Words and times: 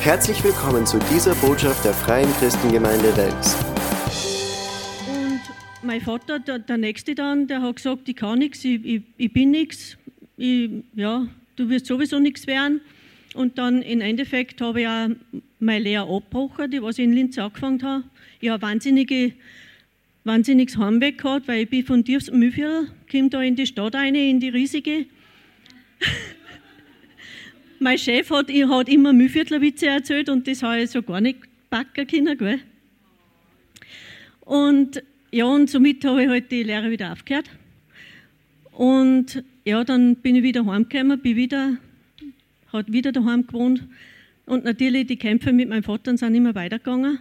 Herzlich 0.00 0.42
willkommen 0.44 0.86
zu 0.86 1.00
dieser 1.12 1.34
Botschaft 1.34 1.84
der 1.84 1.92
Freien 1.92 2.32
Christengemeinde 2.34 3.14
Wels. 3.16 3.56
Und 5.08 5.40
mein 5.82 6.00
Vater, 6.00 6.38
der, 6.38 6.60
der 6.60 6.78
Nächste 6.78 7.16
dann, 7.16 7.48
der 7.48 7.60
hat 7.62 7.76
gesagt, 7.76 8.08
ich 8.08 8.14
kann 8.14 8.38
nichts, 8.38 8.64
ich, 8.64 8.82
ich, 8.84 9.02
ich 9.16 9.32
bin 9.32 9.50
nichts, 9.50 9.96
ja, 10.36 11.26
du 11.56 11.68
wirst 11.68 11.86
sowieso 11.86 12.20
nichts 12.20 12.46
werden. 12.46 12.80
Und 13.34 13.58
dann 13.58 13.82
im 13.82 14.00
Endeffekt 14.00 14.60
habe 14.60 14.82
ich 14.82 14.86
auch 14.86 15.08
meine 15.58 15.82
Lehre 15.82 16.04
abgebrochen, 16.04 16.70
die 16.70 16.80
was 16.80 16.98
ich 16.98 17.04
in 17.04 17.12
Linz 17.12 17.36
angefangen 17.36 17.82
habe. 17.82 18.04
Ich 18.40 18.50
habe 18.50 18.62
wahnsinnige, 18.62 19.32
wahnsinniges 20.22 20.78
Heimweg 20.78 21.18
gehabt, 21.18 21.48
weil 21.48 21.62
ich 21.62 21.70
bin 21.70 21.84
von 21.84 22.04
tiefstem 22.04 22.38
Mühlviertel, 22.38 22.92
komme 23.10 23.30
da 23.30 23.42
in 23.42 23.56
die 23.56 23.66
Stadt 23.66 23.96
rein, 23.96 24.14
in 24.14 24.38
die 24.38 24.48
riesige. 24.48 25.06
Mein 27.80 27.98
Chef 27.98 28.30
hat, 28.30 28.50
hat 28.50 28.88
immer 28.88 29.12
Mühlviertler-Witze 29.12 29.86
erzählt 29.86 30.28
und 30.28 30.46
das 30.46 30.62
habe 30.62 30.82
ich 30.82 30.90
so 30.90 31.02
gar 31.02 31.20
nicht 31.20 31.38
backen 31.70 32.06
können, 32.06 32.38
gell? 32.38 32.60
Und 34.40 35.02
ja, 35.30 35.44
und 35.44 35.68
somit 35.68 36.04
habe 36.04 36.22
ich 36.22 36.28
halt 36.28 36.50
die 36.50 36.62
Lehre 36.62 36.90
wieder 36.90 37.12
aufgehört. 37.12 37.50
Und 38.72 39.44
ja, 39.64 39.84
dann 39.84 40.16
bin 40.16 40.36
ich 40.36 40.42
wieder 40.42 40.64
heimgekommen, 40.64 41.20
bin 41.20 41.36
wieder, 41.36 41.76
hat 42.72 42.90
wieder 42.90 43.12
daheim 43.12 43.46
gewohnt. 43.46 43.82
Und 44.46 44.64
natürlich 44.64 45.06
die 45.06 45.16
Kämpfe 45.16 45.52
mit 45.52 45.68
meinem 45.68 45.82
Vater 45.82 46.16
sind 46.16 46.34
immer 46.34 46.54
weitergegangen. 46.54 47.18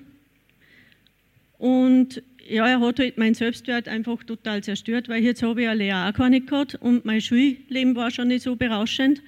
Und 1.58 2.23
ja, 2.47 2.67
er 2.67 2.80
hat 2.80 2.99
halt 2.99 3.17
meinen 3.17 3.33
Selbstwert 3.33 3.88
einfach 3.88 4.23
total 4.23 4.63
zerstört, 4.63 5.09
weil 5.09 5.23
jetzt 5.23 5.44
habe 5.44 5.63
ich 5.63 5.67
eine 5.67 5.80
Lehre 5.80 6.08
auch 6.08 6.13
gar 6.13 6.30
nicht 6.30 6.47
gehabt 6.47 6.75
und 6.75 7.03
mein 7.03 7.19
Schulleben 7.19 7.95
war 7.95 8.11
schon 8.11 8.30
nicht 8.30 8.44
so 8.44 8.55
berauschend. 8.55 9.21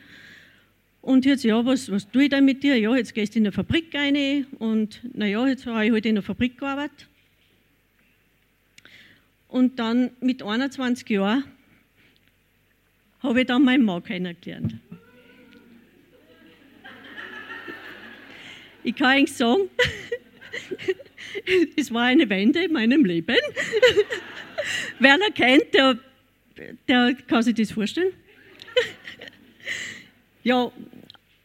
Und 1.09 1.25
jetzt, 1.25 1.43
ja, 1.43 1.65
was, 1.65 1.91
was 1.91 2.07
tue 2.07 2.25
ich 2.25 2.29
denn 2.29 2.45
mit 2.45 2.61
dir? 2.61 2.77
Ja, 2.77 2.95
jetzt 2.95 3.15
gehst 3.15 3.33
du 3.33 3.39
in 3.39 3.45
der 3.45 3.51
Fabrik 3.51 3.91
rein 3.95 4.45
und 4.59 5.01
naja, 5.15 5.47
jetzt 5.47 5.65
habe 5.65 5.83
ich 5.83 5.91
halt 5.91 6.05
in 6.05 6.13
der 6.13 6.23
Fabrik 6.23 6.59
gearbeitet. 6.59 7.07
Und 9.47 9.79
dann 9.79 10.11
mit 10.21 10.43
21 10.43 11.09
Jahren 11.09 11.45
habe 13.23 13.41
ich 13.41 13.47
dann 13.47 13.63
meinen 13.63 13.85
Mann 13.85 14.03
kennengelernt. 14.03 14.75
Ich 18.83 18.95
kann 18.95 19.07
eigentlich 19.07 19.35
sagen, 19.35 19.63
es 21.75 21.91
war 21.91 22.03
eine 22.03 22.29
Wende 22.29 22.65
in 22.65 22.71
meinem 22.71 23.03
Leben. 23.03 23.35
Wer 24.99 25.15
ihn 25.15 25.33
kennt, 25.33 25.73
der, 25.73 25.97
der 26.87 27.15
kann 27.27 27.41
sich 27.41 27.55
das 27.55 27.71
vorstellen. 27.71 28.13
ja, 30.43 30.71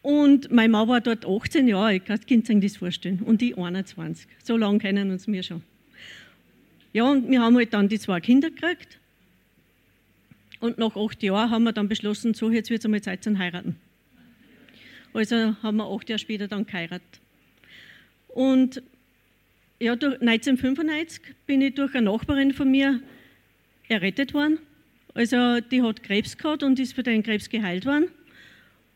und 0.05 0.53
mein 0.53 0.71
Mann 0.71 0.87
war 0.87 1.01
dort 1.01 1.25
18 1.25 1.67
Jahre, 1.67 1.95
ich 1.95 2.05
kann 2.05 2.19
sich 2.19 2.61
das 2.61 2.77
vorstellen, 2.77 3.21
und 3.21 3.41
ich 3.41 3.57
21. 3.57 4.29
So 4.43 4.59
lange 4.59 4.79
kennen 4.79 5.11
uns 5.11 5.27
wir 5.27 5.43
schon. 5.43 5.63
Ja, 6.93 7.05
und 7.05 7.31
wir 7.31 7.41
haben 7.41 7.57
halt 7.57 7.73
dann 7.73 7.89
die 7.89 7.99
zwei 7.99 8.21
Kinder 8.21 8.51
gekriegt. 8.51 8.99
Und 10.61 10.77
nach 10.77 10.95
acht 10.95 11.23
Jahren 11.23 11.49
haben 11.49 11.65
wir 11.65 11.73
dann 11.73 11.89
beschlossen, 11.89 12.35
so, 12.35 12.51
jetzt 12.51 12.69
wird 12.69 12.81
es 12.81 12.85
einmal 12.85 13.01
Zeit 13.01 13.25
zum 13.25 13.39
Heiraten. 13.39 13.77
Also 15.15 15.57
haben 15.63 15.79
wir 15.79 15.91
acht 15.91 16.11
Jahre 16.11 16.19
später 16.19 16.49
dann 16.49 16.67
geheiratet. 16.67 17.21
Und 18.29 18.83
ja, 19.81 19.93
1995 19.93 21.23
bin 21.47 21.63
ich 21.63 21.77
durch 21.77 21.95
eine 21.95 22.11
Nachbarin 22.11 22.53
von 22.53 22.71
mir 22.71 23.01
errettet 23.89 24.35
worden. 24.35 24.59
Also 25.15 25.61
die 25.61 25.81
hat 25.81 26.03
Krebs 26.03 26.37
gehabt 26.37 26.63
und 26.63 26.79
ist 26.79 26.93
für 26.93 27.03
den 27.03 27.23
Krebs 27.23 27.49
geheilt 27.49 27.87
worden. 27.87 28.11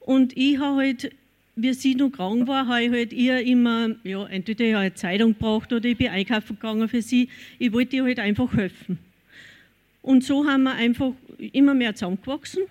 Und 0.08 0.34
ich 0.38 0.58
habe 0.58 0.78
halt, 0.78 1.14
wie 1.54 1.74
sie 1.74 1.94
noch 1.94 2.08
krank 2.08 2.48
war, 2.48 2.66
habe 2.66 2.82
ich 2.82 2.90
halt 2.90 3.12
ihr 3.12 3.42
immer, 3.42 3.90
ja, 4.04 4.26
entweder 4.26 4.78
eine 4.78 4.94
Zeitung 4.94 5.34
gebracht 5.34 5.70
oder 5.70 5.84
ich 5.84 5.98
bin 5.98 6.08
einkaufen 6.08 6.56
gegangen 6.56 6.88
für 6.88 7.02
sie. 7.02 7.28
Ich 7.58 7.74
wollte 7.74 7.96
ihr 7.96 8.04
halt 8.04 8.18
einfach 8.18 8.50
helfen. 8.54 8.98
Und 10.00 10.24
so 10.24 10.46
haben 10.46 10.62
wir 10.62 10.72
einfach 10.72 11.12
immer 11.52 11.74
mehr 11.74 11.94
zusammengewachsen. 11.94 12.62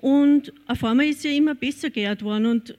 Und 0.00 0.52
auf 0.68 0.84
einmal 0.84 1.06
ist 1.06 1.22
sie 1.22 1.36
immer 1.36 1.56
besser 1.56 1.90
geehrt 1.90 2.22
worden. 2.22 2.46
Und 2.46 2.78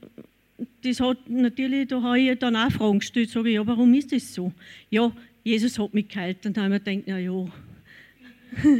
das 0.82 1.00
hat 1.00 1.28
natürlich, 1.28 1.88
da 1.88 2.00
habe 2.00 2.20
ich 2.20 2.38
dann 2.38 2.56
auch 2.56 2.72
Fragen 2.72 3.00
gestellt, 3.00 3.28
sage 3.28 3.50
ich, 3.50 3.56
ja, 3.56 3.66
warum 3.66 3.92
ist 3.92 4.12
das 4.12 4.32
so? 4.32 4.50
Ja, 4.88 5.12
Jesus 5.44 5.78
hat 5.78 5.92
mich 5.92 6.08
geheilt. 6.08 6.38
Dann 6.40 6.56
habe 6.56 6.64
ich 6.64 6.70
mir 6.70 6.80
gedacht, 6.80 7.04
na 7.06 7.18
ja, 7.18 7.46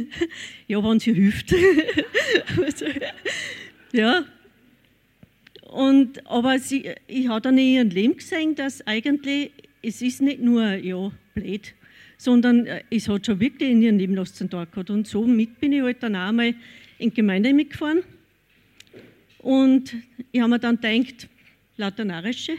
ja, 0.67 0.83
wenn 0.83 0.99
sie 0.99 1.13
hilft. 1.13 1.51
ja, 3.93 4.25
und, 5.73 6.27
aber 6.27 6.59
sie, 6.59 6.91
ich 7.07 7.27
habe 7.27 7.41
dann 7.41 7.57
in 7.57 7.65
ihrem 7.65 7.89
Leben 7.89 8.15
gesehen, 8.15 8.53
dass 8.53 8.85
eigentlich, 8.85 9.51
es 9.81 10.03
ist 10.03 10.21
nicht 10.21 10.39
nur, 10.39 10.63
ja, 10.75 11.11
blöd, 11.33 11.73
sondern 12.15 12.67
äh, 12.67 12.83
es 12.91 13.09
hat 13.09 13.25
schon 13.25 13.39
wirklich 13.39 13.71
in 13.71 13.81
ihrem 13.81 13.97
Leben 13.97 14.15
was 14.15 14.33
tun 14.33 14.49
gehabt. 14.49 14.91
Und 14.91 15.07
somit 15.07 15.59
bin 15.59 15.73
ich 15.73 15.81
halt 15.81 16.03
dann 16.03 16.15
auch 16.15 16.31
mal 16.31 16.53
in 16.99 17.09
die 17.09 17.15
Gemeinde 17.15 17.53
mitgefahren. 17.53 18.03
Und 19.39 19.95
ich 20.31 20.41
habe 20.41 20.51
mir 20.51 20.59
dann 20.59 20.79
gedacht, 20.79 21.27
lauter 21.77 22.05
Narische, 22.05 22.53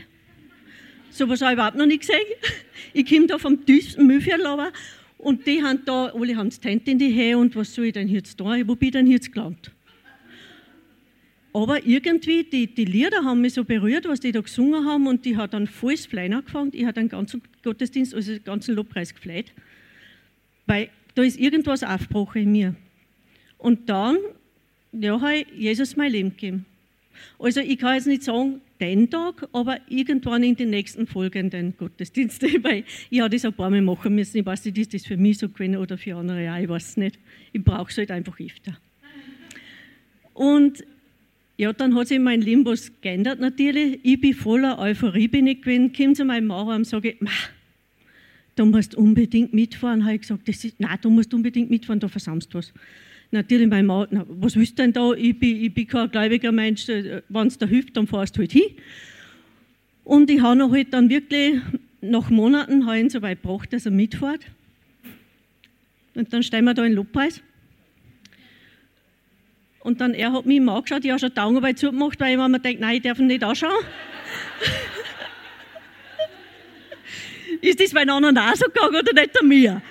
sowas 1.10 1.40
habe 1.40 1.52
ich 1.52 1.54
überhaupt 1.54 1.76
noch 1.76 1.86
nicht 1.86 2.00
gesehen. 2.00 2.18
Ich 2.94 3.08
komme 3.08 3.28
da 3.28 3.38
vom 3.38 3.64
tiefsten 3.64 4.08
Müllviertel 4.08 4.72
und 5.18 5.46
die 5.46 5.62
haben 5.62 5.84
da, 5.84 6.06
alle 6.06 6.36
haben 6.36 6.48
das 6.48 6.58
Tent 6.58 6.88
in 6.88 6.98
die 6.98 7.14
Höhe 7.14 7.38
und 7.38 7.54
was 7.54 7.74
soll 7.74 7.86
ich 7.86 7.92
denn 7.92 8.08
jetzt 8.08 8.40
da? 8.40 8.56
Wo 8.66 8.74
bin 8.74 8.88
ich 8.88 8.92
denn 8.92 9.06
jetzt 9.06 9.32
gelandet? 9.32 9.73
Aber 11.54 11.86
irgendwie, 11.86 12.42
die, 12.42 12.66
die 12.66 12.84
Lieder 12.84 13.24
haben 13.24 13.40
mich 13.40 13.54
so 13.54 13.62
berührt, 13.62 14.08
was 14.08 14.18
die 14.18 14.32
da 14.32 14.40
gesungen 14.40 14.84
haben, 14.84 15.06
und 15.06 15.24
die 15.24 15.36
hat 15.36 15.54
dann 15.54 15.68
volles 15.68 16.04
Flein 16.04 16.34
angefangen. 16.34 16.72
Ich 16.74 16.82
habe 16.82 16.94
den 16.94 17.08
ganzen 17.08 17.42
Gottesdienst, 17.62 18.12
also 18.12 18.32
den 18.32 18.42
ganzen 18.42 18.74
Lobpreis 18.74 19.14
gefleht, 19.14 19.52
weil 20.66 20.88
da 21.14 21.22
ist 21.22 21.38
irgendwas 21.38 21.84
aufgebrochen 21.84 22.42
in 22.42 22.52
mir. 22.52 22.74
Und 23.56 23.88
dann, 23.88 24.16
ja, 24.92 25.20
habe 25.20 25.36
ich 25.36 25.46
Jesus 25.56 25.96
mein 25.96 26.10
Leben 26.10 26.30
gegeben. 26.30 26.66
Also 27.38 27.60
ich 27.60 27.78
kann 27.78 27.94
jetzt 27.94 28.08
nicht 28.08 28.24
sagen, 28.24 28.60
den 28.80 29.08
Tag, 29.08 29.48
aber 29.52 29.78
irgendwann 29.88 30.42
in 30.42 30.56
den 30.56 30.70
nächsten 30.70 31.06
folgenden 31.06 31.76
Gottesdiensten, 31.76 32.48
weil 32.64 32.82
ich 33.10 33.20
habe 33.20 33.30
das 33.30 33.44
ein 33.44 33.52
paar 33.52 33.70
Mal 33.70 33.80
machen 33.80 34.16
müssen. 34.16 34.38
Ich 34.38 34.44
weiß 34.44 34.64
nicht, 34.64 34.78
ist 34.78 34.92
das 34.92 35.06
für 35.06 35.16
mich 35.16 35.38
so 35.38 35.48
gewesen 35.48 35.76
oder 35.76 35.96
für 35.98 36.16
andere, 36.16 36.42
ja, 36.42 36.58
ich 36.58 36.68
weiß 36.68 36.88
es 36.88 36.96
nicht. 36.96 37.16
Ich 37.52 37.62
brauche 37.62 37.92
es 37.92 37.96
halt 37.96 38.10
einfach 38.10 38.40
öfter. 38.40 38.76
Und 40.32 40.84
ja, 41.56 41.72
dann 41.72 41.94
hat 41.94 42.08
sich 42.08 42.18
mein 42.18 42.40
Leben 42.40 42.64
was 42.64 42.90
geändert 43.00 43.38
natürlich. 43.38 44.00
Ich 44.02 44.20
bin 44.20 44.34
voller 44.34 44.78
Euphorie 44.78 45.28
bin 45.28 45.46
ich 45.46 45.62
gewesen, 45.62 45.92
komme 45.92 46.14
zu 46.14 46.24
meinem 46.24 46.48
Mann 46.48 46.66
und 46.68 46.86
sage, 46.86 47.16
du 48.56 48.64
musst 48.64 48.94
unbedingt 48.94 49.54
mitfahren. 49.54 50.04
Habe 50.04 50.16
ich 50.16 50.22
gesagt, 50.22 50.48
das 50.48 50.64
ist, 50.64 50.80
nein, 50.80 50.98
du 51.00 51.10
musst 51.10 51.32
unbedingt 51.32 51.70
mitfahren, 51.70 52.00
da 52.00 52.08
versammst 52.08 52.52
du 52.52 52.58
was. 52.58 52.72
Natürlich 53.30 53.68
mein 53.68 53.86
Mann, 53.86 54.08
na, 54.10 54.26
was 54.28 54.56
willst 54.56 54.78
du 54.78 54.82
denn 54.82 54.92
da? 54.92 55.12
Ich 55.12 55.38
bin, 55.38 55.62
ich 55.62 55.72
bin 55.72 55.86
kein 55.86 56.10
gläubiger 56.10 56.52
Mensch, 56.52 56.88
wenn 56.88 57.46
es 57.46 57.58
da 57.58 57.66
hilft, 57.66 57.96
dann 57.96 58.06
fahrst 58.06 58.36
du 58.36 58.40
halt 58.40 58.52
hin. 58.52 58.70
Und 60.04 60.30
ich 60.30 60.40
habe 60.40 60.70
halt 60.70 60.92
dann 60.92 61.08
wirklich, 61.08 61.60
nach 62.00 62.30
Monaten, 62.30 62.86
ihn 62.88 63.10
so 63.10 63.22
weit 63.22 63.42
gebracht, 63.42 63.72
dass 63.72 63.86
er 63.86 63.92
mitfährt. 63.92 64.40
Und 66.14 66.32
dann 66.32 66.42
stehen 66.42 66.64
wir 66.64 66.74
da 66.74 66.84
in 66.84 66.92
Lobpreis. 66.92 67.42
Und 69.84 70.00
dann 70.00 70.14
er 70.14 70.32
hat 70.32 70.46
mich 70.46 70.56
immer 70.56 70.76
angeschaut, 70.76 71.04
ich 71.04 71.10
habe 71.10 71.20
schon 71.20 71.34
die 71.34 71.40
Augenarbeit 71.40 71.78
zugemacht, 71.78 72.18
weil 72.18 72.32
ich 72.32 72.38
mir 72.38 72.58
denkt, 72.58 72.80
nein, 72.80 72.96
ich 72.96 73.02
darf 73.02 73.18
ihn 73.18 73.26
nicht 73.26 73.44
anschauen. 73.44 73.70
ist 77.60 77.78
das 77.78 77.92
meinen 77.92 78.08
anderen 78.08 78.38
auch 78.38 78.56
so 78.56 78.64
gegangen 78.64 78.96
oder 78.96 79.12
nicht 79.12 79.38
an 79.38 79.46
mir? 79.46 79.82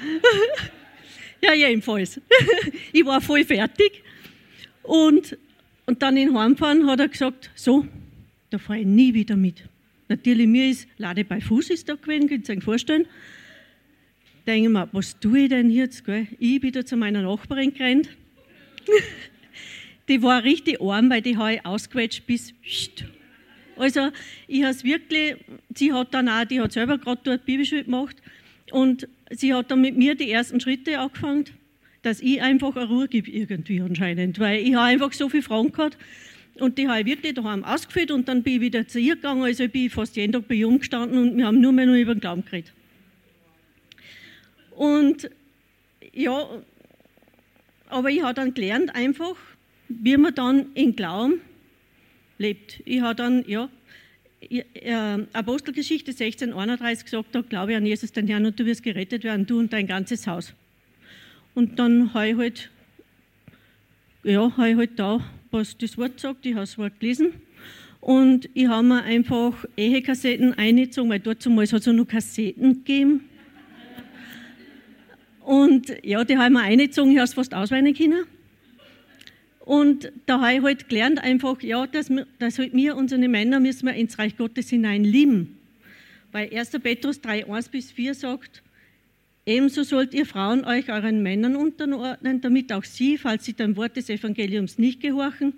ja, 1.44 1.54
jedenfalls. 1.54 2.20
ich 2.92 3.06
war 3.06 3.22
voll 3.22 3.46
fertig. 3.46 4.02
Und, 4.82 5.38
und 5.86 6.02
dann 6.02 6.18
in 6.18 6.36
Heimfahren 6.36 6.88
hat 6.88 7.00
er 7.00 7.08
gesagt, 7.08 7.52
so, 7.54 7.86
da 8.50 8.58
fahre 8.58 8.80
ich 8.80 8.88
nie 8.88 9.14
wieder 9.14 9.36
mit. 9.36 9.62
Natürlich, 10.10 10.48
mir 10.48 10.72
ist 10.72 10.88
Lade 10.98 11.24
bei 11.24 11.40
Fuß 11.40 11.70
ist 11.70 11.88
da 11.88 11.94
gewesen, 11.94 12.28
könnt 12.28 12.50
ihr 12.50 12.58
euch 12.58 12.64
vorstellen. 12.64 13.06
Denke 14.48 14.70
ich 14.70 14.74
mir, 14.74 14.90
was 14.92 15.20
tue 15.20 15.42
ich 15.42 15.50
denn 15.50 15.70
jetzt? 15.70 16.04
Gell? 16.04 16.26
Ich 16.40 16.64
wieder 16.64 16.84
zu 16.84 16.98
meiner 16.98 17.22
Nachbarin 17.22 17.76
gerannt 17.76 18.10
die 20.14 20.22
war 20.22 20.44
richtig 20.44 20.80
arm, 20.80 21.10
weil 21.10 21.24
die 21.24 21.38
habe 21.38 21.56
ich 21.56 21.66
ausgequetscht 21.66 22.28
bis. 22.28 22.54
Also, 23.76 24.12
ich 24.48 24.62
habe 24.62 24.72
es 24.72 24.84
wirklich, 24.84 25.38
sie 25.74 25.92
hat 25.92 26.14
dann 26.14 26.30
auch, 26.30 26.46
die 26.46 26.62
hat 26.62 26.72
selber 26.72 27.00
gerade 27.00 27.22
dort 27.24 27.46
Bibelschule 27.46 27.84
gemacht 27.84 28.18
und 28.70 29.08
sie 29.32 29.56
hat 29.56 29.72
dann 29.72 29.82
mit 29.82 29.98
mir 29.98 30.14
die 30.14 30.30
ersten 30.30 30.60
Schritte 30.60 31.00
angefangen, 31.00 31.46
dass 32.04 32.22
ich 32.22 32.40
einfach 32.44 32.76
eine 32.76 32.88
Ruhe 32.88 33.08
gebe 33.08 33.32
irgendwie 33.32 33.82
anscheinend, 33.82 34.38
weil 34.38 34.62
ich 34.62 34.76
habe 34.76 34.86
einfach 34.86 35.14
so 35.14 35.30
viele 35.30 35.42
Fragen 35.42 35.72
gehabt 35.72 35.98
und 36.60 36.78
die 36.78 36.88
habe 36.88 37.00
ich 37.00 37.08
wirklich 37.08 37.34
daheim 37.34 37.64
ausgeführt 37.64 38.12
und 38.12 38.28
dann 38.28 38.44
bin 38.44 38.56
ich 38.56 38.62
wieder 38.62 38.88
zu 38.88 39.00
ihr 39.00 39.16
gegangen, 39.16 39.42
also 39.42 39.64
ich 39.64 39.72
bin 39.72 39.90
fast 39.90 40.16
jeden 40.16 40.34
Tag 40.34 40.48
bei 40.48 40.54
ihr 40.56 40.68
umgestanden 40.68 41.18
und 41.18 41.38
wir 41.38 41.48
haben 41.48 41.60
nur 41.60 41.72
mehr 41.72 41.88
nur 41.88 41.96
über 41.96 42.14
den 42.14 42.22
Glauben 42.22 42.46
geredet. 42.46 42.72
Und 44.76 45.32
ja, 46.14 46.48
aber 47.90 48.12
ich 48.12 48.22
habe 48.22 48.36
dann 48.36 48.54
gelernt 48.54 48.94
einfach, 48.94 49.36
wie 49.90 50.18
man 50.18 50.34
dann 50.36 50.68
in 50.74 50.96
Glauben 50.96 51.42
lebt. 52.38 52.82
Ich 52.86 53.02
habe 53.02 53.16
dann, 53.16 53.44
ja, 53.48 53.70
Apostelgeschichte 55.34 56.12
1631 56.12 57.06
gesagt 57.06 57.36
hat, 57.36 57.50
glaube 57.50 57.76
an 57.76 57.86
Jesus, 57.86 58.12
den 58.12 58.28
Herrn, 58.28 58.46
und 58.46 58.60
du 58.60 58.66
wirst 58.66 58.84
gerettet 58.84 59.24
werden, 59.24 59.46
du 59.46 59.60
und 59.60 59.72
dein 59.72 59.88
ganzes 59.88 60.28
Haus. 60.28 60.54
Und 61.56 61.80
dann 61.80 62.14
habe 62.14 62.30
ich 62.30 62.38
halt, 62.38 62.72
ja, 64.24 64.52
habe 64.58 64.70
ich 64.70 64.76
halt 64.76 65.00
da, 65.00 65.24
was 65.52 65.78
das 65.78 65.98
Wort 65.98 66.20
sagt, 66.20 66.46
ich 66.46 66.54
habe 66.54 66.64
das 66.64 66.78
Wort 66.78 67.00
gelesen. 67.00 67.34
Und 68.02 68.50
ich 68.54 68.68
habe 68.68 68.86
mir 68.86 69.04
einfach 69.04 69.64
Ehekassetten 69.78 70.54
eingezogen, 70.56 71.10
weil 71.10 71.20
dort 71.20 71.42
zumal 71.42 71.66
hat 71.66 71.74
es 71.74 71.88
noch 71.88 72.06
Kassetten 72.06 72.84
gegeben. 72.84 73.30
Und 75.40 75.94
ja, 76.04 76.24
die 76.26 76.38
habe 76.38 76.48
ich 76.48 76.54
mir 76.54 76.62
eingezogen, 76.62 77.12
ich 77.12 77.18
habe 77.18 77.26
es 77.26 77.34
fast 77.34 77.54
ausweinen 77.54 77.94
können. 77.94 78.26
Und 79.66 80.12
da 80.26 80.42
habe 80.42 80.56
ich 80.56 80.62
halt 80.62 80.90
gelernt 80.90 81.20
einfach, 81.24 81.62
ja, 81.62 81.88
dass, 81.88 82.10
wir, 82.10 82.28
dass 82.38 82.60
halt 82.60 82.74
wir, 82.74 82.98
unsere 82.98 83.26
Männer, 83.30 83.62
müssen 83.62 83.86
wir 83.86 83.94
ins 83.94 84.20
Reich 84.20 84.36
Gottes 84.36 84.70
hinein 84.70 85.06
lieben. 85.06 85.58
Weil 86.34 86.54
1. 86.54 86.72
Petrus 86.82 87.22
3, 87.22 87.50
1 87.50 87.70
bis 87.70 87.92
4 87.92 88.14
sagt, 88.14 88.62
ebenso 89.46 89.84
sollt 89.84 90.14
ihr 90.14 90.26
Frauen 90.26 90.66
euch 90.66 90.90
euren 90.90 91.24
Männern 91.24 91.56
unterordnen, 91.56 92.42
damit 92.42 92.74
auch 92.74 92.84
sie, 92.84 93.18
falls 93.18 93.46
sie 93.46 93.54
dem 93.54 93.78
Wort 93.78 93.96
des 93.96 94.10
Evangeliums 94.10 94.78
nicht 94.78 95.00
gehorchen, 95.00 95.54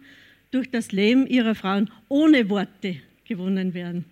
durch 0.52 0.70
das 0.70 0.92
Leben 0.92 1.26
ihrer 1.26 1.56
Frauen 1.56 1.90
ohne 2.08 2.48
Worte 2.50 2.98
gewonnen 3.28 3.74
werden. 3.74 4.06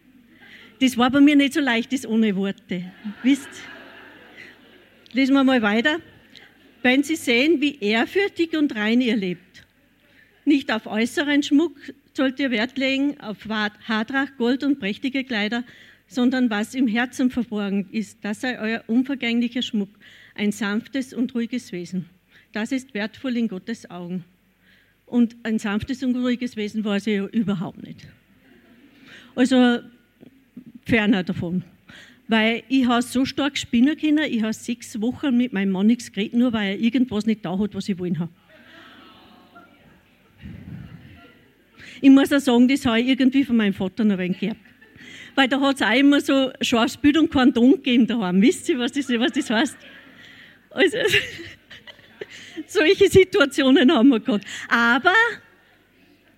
Das 0.82 0.98
war 0.98 1.12
bei 1.12 1.22
mir 1.22 1.36
nicht 1.36 1.54
so 1.54 1.60
leicht, 1.60 1.94
das 1.94 2.06
ohne 2.06 2.36
Worte. 2.36 2.92
Wisst? 3.22 3.48
Lesen 5.12 5.36
wir 5.36 5.44
mal 5.44 5.62
weiter. 5.62 6.00
Wenn 6.82 7.04
sie 7.04 7.16
sehen, 7.16 7.62
wie 7.62 7.78
ehrfürchtig 7.80 8.58
und 8.58 8.76
rein 8.76 9.00
ihr 9.00 9.16
lebt, 9.16 9.54
nicht 10.46 10.72
auf 10.72 10.88
äußeren 10.88 11.44
Schmuck 11.44 11.76
sollt 12.14 12.40
ihr 12.40 12.52
Wert 12.52 12.78
legen, 12.78 13.20
auf 13.20 13.48
Haartracht, 13.48 14.38
Gold 14.38 14.64
und 14.64 14.80
prächtige 14.80 15.24
Kleider, 15.24 15.64
sondern 16.08 16.50
was 16.50 16.76
im 16.76 16.88
Herzen 16.88 17.32
verborgen 17.32 17.88
ist, 17.92 18.20
das 18.22 18.42
sei 18.42 18.60
euer 18.60 18.84
unvergänglicher 18.88 19.62
Schmuck, 19.62 19.90
ein 20.36 20.52
sanftes 20.52 21.14
und 21.14 21.34
ruhiges 21.34 21.72
Wesen. 21.72 22.10
Das 22.52 22.72
ist 22.72 22.94
wertvoll 22.94 23.38
in 23.38 23.48
Gottes 23.48 23.90
Augen. 23.90 24.24
Und 25.06 25.36
ein 25.44 25.60
sanftes 25.60 26.04
und 26.04 26.16
ruhiges 26.16 26.56
Wesen 26.56 26.84
war 26.84 27.00
sie 27.00 27.14
ja 27.14 27.26
überhaupt 27.26 27.84
nicht. 27.84 28.08
Also 29.36 29.80
ferner 30.86 31.24
davon. 31.24 31.64
Weil 32.28 32.64
ich 32.70 32.88
habe 32.88 33.02
so 33.02 33.26
stark 33.26 33.58
spinnen 33.58 33.98
können, 33.98 34.26
ich 34.32 34.44
habe 34.44 34.54
sechs 34.54 35.02
Wochen 35.02 35.36
mit 35.36 35.52
meinem 35.52 35.72
Mann 35.72 35.88
nichts 35.88 36.12
geredet, 36.12 36.36
nur 36.36 36.54
weil 36.54 36.76
er 36.76 36.80
irgendwas 36.80 37.26
nicht 37.26 37.44
da 37.44 37.58
hat, 37.58 37.76
was 37.76 37.90
ich 37.90 38.00
wollen 38.00 38.20
habe. 38.20 38.32
Ich 42.02 42.10
muss 42.10 42.32
auch 42.32 42.40
sagen, 42.40 42.68
das 42.68 42.86
habe 42.86 43.02
ich 43.02 43.10
irgendwie 43.10 43.44
von 43.44 43.58
meinem 43.58 43.74
Vater 43.74 44.04
noch 44.04 44.18
ein 44.18 44.38
gehabt. 44.38 44.60
Weil 45.36 45.48
da 45.48 45.60
hat 45.60 45.78
es 45.78 45.82
auch 45.82 45.96
immer 45.96 46.22
so 46.22 46.52
scharfes 46.62 46.98
Bild 46.98 47.18
und 47.18 47.32
Kondom 47.32 47.72
gegeben 47.72 48.06
daheim. 48.06 48.42
Wisst 48.42 48.70
ihr, 48.70 48.78
was 48.78 48.92
das, 48.92 49.10
was 49.10 49.32
das 49.32 49.50
heißt? 49.50 49.78
Also, 50.70 50.98
solche 52.68 53.10
Situationen 53.10 53.92
haben 53.92 54.10
wir 54.10 54.20
gehabt. 54.20 54.46
Aber 54.70 55.14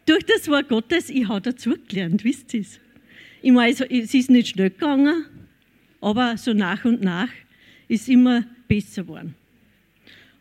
durch 0.05 0.23
das 0.23 0.47
Wort 0.47 0.69
Gottes, 0.69 1.09
ich 1.09 1.27
habe 1.27 1.41
dazu 1.41 1.73
gelernt, 1.87 2.23
wisst 2.23 2.53
ihr 2.53 2.61
es? 2.61 2.79
Ich 3.41 3.51
meine, 3.51 3.71
es 3.71 4.13
ist 4.13 4.29
nicht 4.29 4.49
schnell 4.49 4.69
gegangen, 4.69 5.25
aber 6.01 6.37
so 6.37 6.53
nach 6.53 6.85
und 6.85 7.01
nach 7.01 7.29
ist 7.87 8.07
immer 8.09 8.43
besser 8.67 9.03
geworden. 9.03 9.35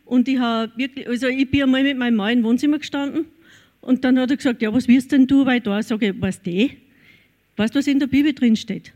Und 0.05 0.29
ich 0.29 0.39
habe 0.39 0.73
wirklich, 0.77 1.09
also 1.09 1.27
ich 1.27 1.51
bin 1.51 1.65
einmal 1.65 1.83
mit 1.83 1.99
meinem 1.99 2.17
Mann 2.17 2.39
im 2.39 2.45
Wohnzimmer 2.45 2.79
gestanden 2.79 3.27
und 3.85 4.03
dann 4.03 4.19
hat 4.19 4.31
er 4.31 4.37
gesagt, 4.39 4.63
ja, 4.63 4.73
was 4.73 4.89
wirst 4.89 5.13
denn 5.13 5.27
du? 5.27 5.45
Weil 5.45 5.61
da 5.61 5.83
sage 5.83 6.09
ich, 6.09 6.21
weißt 6.21 6.47
du, 6.47 6.71
weißt 7.57 7.75
du, 7.75 7.79
was 7.79 7.87
in 7.87 7.99
der 7.99 8.07
Bibel 8.07 8.33
drin 8.33 8.57
steht? 8.57 8.93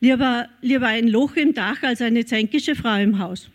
Lieber, 0.00 0.48
lieber 0.60 0.86
ein 0.86 1.08
Loch 1.08 1.34
im 1.34 1.52
Dach 1.52 1.82
als 1.82 2.00
eine 2.00 2.24
zänkische 2.24 2.76
Frau 2.76 2.96
im 2.96 3.18
Haus. 3.18 3.50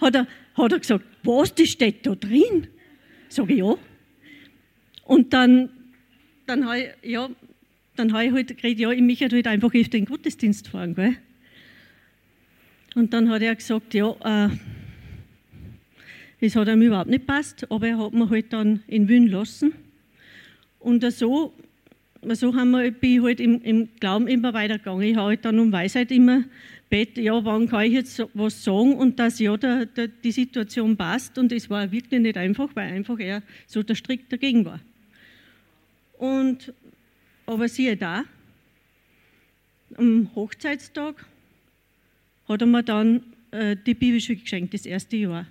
Hat 0.00 0.14
er, 0.14 0.26
hat 0.54 0.72
er 0.72 0.78
gesagt, 0.78 1.04
was, 1.22 1.54
das 1.54 1.68
steht 1.68 2.06
da 2.06 2.14
drin? 2.14 2.66
Sage 3.30 3.54
ich, 3.54 3.58
ja. 3.60 3.76
Und 5.04 5.32
dann, 5.32 5.70
dann 6.46 6.66
habe 6.66 6.80
ich, 6.80 7.10
ja, 7.10 7.30
dann 7.96 8.12
habe 8.12 8.26
ich 8.26 8.32
halt 8.32 8.56
geredet, 8.56 8.80
ja, 8.80 8.90
ich 8.90 9.00
möchte 9.00 9.30
halt 9.30 9.46
einfach 9.46 9.72
öfter 9.72 9.96
den 9.98 10.04
Gottesdienst 10.04 10.68
fahren, 10.68 10.94
gell? 10.94 11.16
Und 12.94 13.14
dann 13.14 13.30
hat 13.30 13.40
er 13.40 13.54
gesagt, 13.54 13.94
ja, 13.94 14.10
äh, 14.22 14.50
es 16.40 16.56
hat 16.56 16.68
ihm 16.68 16.82
überhaupt 16.82 17.10
nicht 17.10 17.26
passt, 17.26 17.70
aber 17.70 17.88
er 17.88 17.98
hat 17.98 18.12
mir 18.12 18.30
halt 18.30 18.52
dann 18.52 18.80
in 18.86 19.08
Wien 19.08 19.26
lassen. 19.26 19.72
Und 20.78 21.02
so, 21.12 21.52
so 22.22 22.54
haben 22.54 22.70
wir, 22.70 22.90
bin 22.92 23.16
ich 23.16 23.22
halt 23.22 23.40
im, 23.40 23.60
im 23.62 23.88
Glauben 23.98 24.28
immer 24.28 24.54
weitergegangen. 24.54 25.02
Ich 25.02 25.16
habe 25.16 25.28
halt 25.28 25.44
dann 25.44 25.58
um 25.58 25.72
Weisheit 25.72 26.10
immer 26.12 26.44
bett, 26.88 27.18
ja, 27.18 27.44
wann 27.44 27.68
kann 27.68 27.84
ich 27.84 27.92
jetzt 27.92 28.24
was 28.34 28.64
sagen 28.64 28.96
und 28.96 29.18
dass 29.18 29.38
ja 29.38 29.56
der, 29.56 29.86
der, 29.86 30.08
die 30.08 30.32
Situation 30.32 30.96
passt. 30.96 31.38
Und 31.38 31.52
es 31.52 31.68
war 31.68 31.90
wirklich 31.90 32.20
nicht 32.20 32.36
einfach, 32.36 32.70
weil 32.74 32.92
einfach 32.92 33.18
er 33.18 33.42
so 33.66 33.82
der 33.82 33.94
Strick 33.94 34.28
dagegen 34.28 34.64
war. 34.64 34.80
Und, 36.18 36.72
aber 37.46 37.68
siehe 37.68 37.96
da, 37.96 38.24
am 39.96 40.30
Hochzeitstag 40.34 41.26
hat 42.48 42.60
er 42.60 42.66
mir 42.66 42.82
dann 42.82 43.22
äh, 43.50 43.76
die 43.76 43.94
Bibelschule 43.94 44.38
geschenkt, 44.38 44.74
das 44.74 44.86
erste 44.86 45.16
Jahr. 45.16 45.46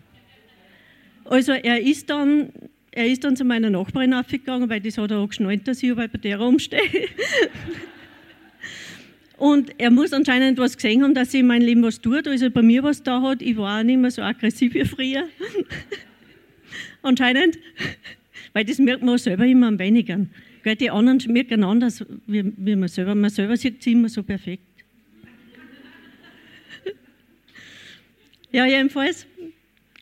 Also 1.29 1.51
er 1.51 1.81
ist 1.81 2.09
dann, 2.09 2.49
er 2.91 3.07
ist 3.07 3.23
dann 3.23 3.35
zu 3.35 3.43
meiner 3.45 3.69
Nachbarin 3.69 4.13
aufgegangen, 4.13 4.69
weil 4.69 4.79
das 4.81 4.97
hat 4.97 5.11
er 5.11 5.19
auch 5.19 5.27
geschnallt, 5.27 5.67
dass 5.67 5.83
ich 5.83 5.93
bei 5.93 6.07
der 6.07 6.39
rumstehe. 6.39 6.79
Und 9.37 9.71
er 9.77 9.91
muss 9.91 10.13
anscheinend 10.13 10.57
was 10.57 10.75
gesehen 10.75 11.03
haben, 11.03 11.13
dass 11.13 11.31
sie 11.31 11.39
in 11.39 11.47
meinem 11.47 11.61
Leben 11.63 11.83
was 11.83 12.01
tut, 12.01 12.27
also 12.27 12.49
bei 12.49 12.63
mir 12.63 12.81
was 12.81 13.03
da 13.03 13.21
hat. 13.21 13.43
Ich 13.43 13.55
war 13.55 13.79
auch 13.79 13.83
nicht 13.83 13.99
mehr 13.99 14.09
so 14.09 14.23
aggressiv 14.23 14.73
wie 14.73 14.83
früher. 14.83 15.27
anscheinend. 17.07 17.57
Weil 18.53 18.65
das 18.65 18.79
merkt 18.79 19.03
man 19.03 19.17
selber 19.17 19.45
immer 19.45 19.67
am 19.67 19.79
wenigsten. 19.79 20.31
Die 20.65 20.89
anderen 20.89 21.21
merken 21.31 21.63
anders, 21.63 22.03
wie, 22.25 22.51
wie 22.57 22.75
man 22.75 22.89
selber. 22.89 23.15
Man 23.15 23.29
selber 23.29 23.55
sieht 23.55 23.79
es 23.79 23.87
immer 23.87 24.09
so 24.09 24.21
perfekt. 24.21 24.63
ja, 28.51 28.65
jedenfalls 28.65 29.25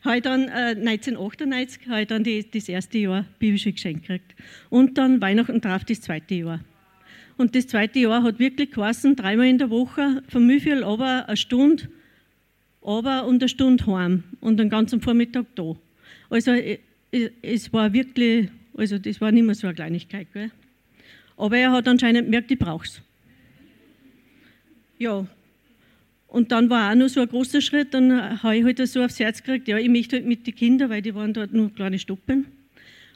habe 0.06 0.16
ich 0.16 0.22
dann 0.22 0.48
äh, 0.48 0.74
1998 0.78 1.88
habe 1.88 2.02
ich 2.02 2.08
dann 2.08 2.24
die, 2.24 2.50
das 2.50 2.68
erste 2.68 2.98
Jahr 2.98 3.26
biblische 3.38 3.72
Geschenk 3.72 4.02
gekriegt. 4.02 4.34
Und 4.70 4.96
dann 4.96 5.20
Weihnachten 5.20 5.60
drauf 5.60 5.84
das 5.84 6.00
zweite 6.00 6.34
Jahr. 6.34 6.60
Und 7.36 7.54
das 7.54 7.66
zweite 7.66 7.98
Jahr 7.98 8.22
hat 8.22 8.38
wirklich 8.38 8.70
geheißen, 8.70 9.14
dreimal 9.16 9.46
in 9.46 9.58
der 9.58 9.68
Woche, 9.68 10.22
von 10.28 10.48
viel 10.58 10.82
aber 10.82 11.28
eine 11.28 11.36
Stunde, 11.36 11.88
aber 12.80 13.26
und 13.26 13.42
eine 13.42 13.48
Stunde 13.48 13.84
heim 13.86 14.24
und 14.40 14.56
den 14.56 14.70
ganzen 14.70 15.02
Vormittag 15.02 15.46
da. 15.54 15.76
Also 16.30 16.52
es 17.42 17.72
war 17.72 17.92
wirklich, 17.92 18.48
also 18.74 18.98
das 18.98 19.20
war 19.20 19.32
nicht 19.32 19.44
mehr 19.44 19.54
so 19.54 19.66
eine 19.66 19.74
Kleinigkeit. 19.74 20.28
Gell? 20.32 20.50
Aber 21.36 21.58
er 21.58 21.72
hat 21.72 21.86
anscheinend 21.88 22.24
gemerkt, 22.24 22.50
ich 22.50 22.58
brauche 22.58 22.86
es. 22.86 23.02
Ja, 24.98 25.26
und 26.36 26.52
dann 26.52 26.68
war 26.68 26.90
auch 26.90 26.94
noch 26.94 27.08
so 27.08 27.22
ein 27.22 27.28
großer 27.28 27.62
Schritt, 27.62 27.94
dann 27.94 28.42
habe 28.42 28.58
ich 28.58 28.64
halt 28.64 28.86
so 28.86 29.02
aufs 29.02 29.18
Herz 29.18 29.42
gekriegt, 29.42 29.68
ja, 29.68 29.78
ich 29.78 29.88
möchte 29.88 30.16
halt 30.16 30.26
mit 30.26 30.46
den 30.46 30.54
Kindern, 30.54 30.90
weil 30.90 31.00
die 31.00 31.14
waren 31.14 31.32
dort 31.32 31.54
nur 31.54 31.72
kleine 31.72 31.98
Stuppen. 31.98 32.44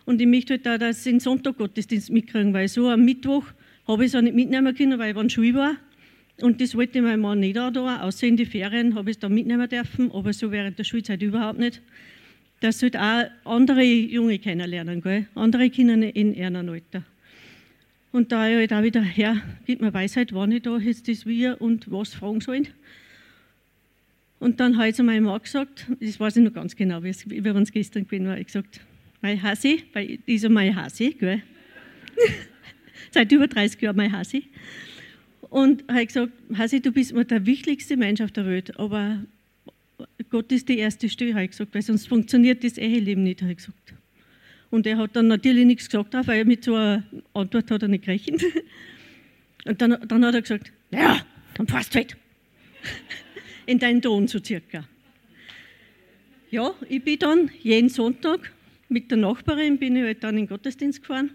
Und 0.07 0.23
ich 0.23 0.27
möchte 0.27 0.55
halt 0.55 0.67
auch, 0.67 0.79
dass 0.79 1.05
sie 1.05 1.11
den 1.11 1.21
Sonntag-Gottesdienst 1.21 2.09
mitkriegen, 2.09 2.55
weil 2.55 2.67
so 2.69 2.89
am 2.89 3.05
Mittwoch 3.05 3.45
habe 3.87 4.07
ich 4.07 4.13
es 4.13 4.15
auch 4.15 4.23
nicht 4.23 4.35
mitnehmen 4.35 4.75
können, 4.75 4.99
weil 4.99 5.11
ich 5.11 5.17
wann 5.17 5.29
Schule 5.29 5.53
war. 5.53 5.77
Und 6.41 6.63
das 6.63 6.75
wollte 6.75 7.03
mein 7.03 7.21
Mann 7.21 7.41
nicht 7.41 7.59
auch 7.59 7.71
da, 7.71 8.01
außer 8.01 8.27
in 8.27 8.39
die 8.39 8.47
Ferien 8.47 8.95
habe 8.95 9.11
ich 9.11 9.17
es 9.17 9.21
da 9.21 9.29
mitnehmen 9.29 9.69
dürfen, 9.69 10.11
aber 10.13 10.33
so 10.33 10.51
während 10.51 10.79
der 10.79 10.85
Schulzeit 10.85 11.21
überhaupt 11.21 11.59
nicht. 11.59 11.83
Dass 12.61 12.83
halt 12.83 12.97
auch 12.97 13.25
andere 13.45 13.83
Junge 13.83 14.39
kennenlernen, 14.39 15.03
gell? 15.03 15.27
andere 15.35 15.69
Kinder 15.69 15.93
in 16.17 16.33
ihrem 16.33 16.71
Alter. 16.71 17.05
Und 18.13 18.33
da 18.33 18.49
ich 18.49 18.57
halt 18.57 18.73
auch 18.73 18.83
wieder, 18.83 19.03
Herr, 19.03 19.37
gib 19.67 19.83
mir 19.83 19.93
Weisheit, 19.93 20.33
wann 20.33 20.53
ich 20.53 20.63
da 20.63 20.79
jetzt 20.79 21.07
das 21.07 21.27
wir 21.27 21.61
und 21.61 21.93
was 21.93 22.15
fragen 22.15 22.41
sollen. 22.41 22.69
Und 24.41 24.59
dann 24.59 24.79
habe 24.79 24.89
ich 24.89 24.95
zu 24.95 25.05
meinem 25.05 25.25
Mann 25.25 25.41
gesagt, 25.41 25.87
das 26.01 26.19
weiß 26.19 26.37
ich 26.39 26.43
noch 26.43 26.53
ganz 26.53 26.75
genau, 26.75 27.03
wie, 27.05 27.45
wir 27.45 27.55
uns 27.55 27.71
gestern 27.71 28.05
gewesen 28.05 28.27
waren, 28.27 28.39
ich 28.39 28.47
gesagt, 28.47 28.81
mein 29.21 29.41
Hasi, 29.41 29.85
weil 29.93 30.19
ich 30.25 30.43
ist 30.43 30.49
mein 30.49 30.75
Hasi, 30.75 31.11
gell? 31.11 31.43
seit 33.11 33.31
über 33.31 33.47
30 33.47 33.81
Jahren 33.83 33.97
mein 33.97 34.13
Hasi. 34.13 34.45
Und 35.51 35.85
habe 35.89 36.07
gesagt, 36.07 36.33
Hasi, 36.57 36.81
du 36.81 36.91
bist 36.91 37.13
mir 37.13 37.25
der 37.27 37.45
wichtigste 37.45 37.99
Mensch 37.99 38.23
auf 38.23 38.33
der 38.33 38.47
Welt, 38.47 38.79
aber 38.79 39.23
Gott 40.31 40.51
ist 40.53 40.69
die 40.69 40.79
erste 40.79 41.09
Stelle, 41.09 41.35
habe 41.35 41.45
ich 41.45 41.51
gesagt, 41.51 41.75
weil 41.75 41.83
sonst 41.83 42.09
funktioniert 42.09 42.65
das 42.65 42.79
Eheleben 42.79 43.25
nicht, 43.25 43.43
habe 43.43 43.53
ich 43.53 43.59
gesagt. 43.59 43.95
Und 44.71 44.87
er 44.87 44.97
hat 44.97 45.17
dann 45.17 45.27
natürlich 45.27 45.67
nichts 45.67 45.87
gesagt, 45.87 46.15
weil 46.15 46.45
mit 46.47 46.65
so 46.65 46.77
einer 46.77 47.05
Antwort 47.35 47.71
hat 47.71 47.83
er 47.83 47.89
nicht 47.89 48.05
gerechnet. 48.05 48.43
Und 49.67 49.83
dann, 49.83 49.99
dann 50.09 50.25
hat 50.25 50.35
er 50.35 50.41
gesagt, 50.41 50.73
naja, 50.91 51.21
dann 51.55 51.67
fast 51.67 51.95
halt 51.95 52.17
in 53.71 53.79
deinen 53.79 54.03
Ton 54.03 54.27
so 54.27 54.41
circa. 54.43 54.85
Ja, 56.51 56.75
ich 56.89 57.05
bin 57.05 57.19
dann 57.21 57.51
jeden 57.63 57.89
Sonntag 57.89 58.53
mit 58.89 59.11
der 59.13 59.19
Nachbarin, 59.19 59.79
bin 59.79 59.95
ich 59.95 60.03
halt 60.03 60.25
dann 60.25 60.37
in 60.37 60.47
den 60.47 60.49
Gottesdienst 60.49 61.01
gefahren. 61.03 61.31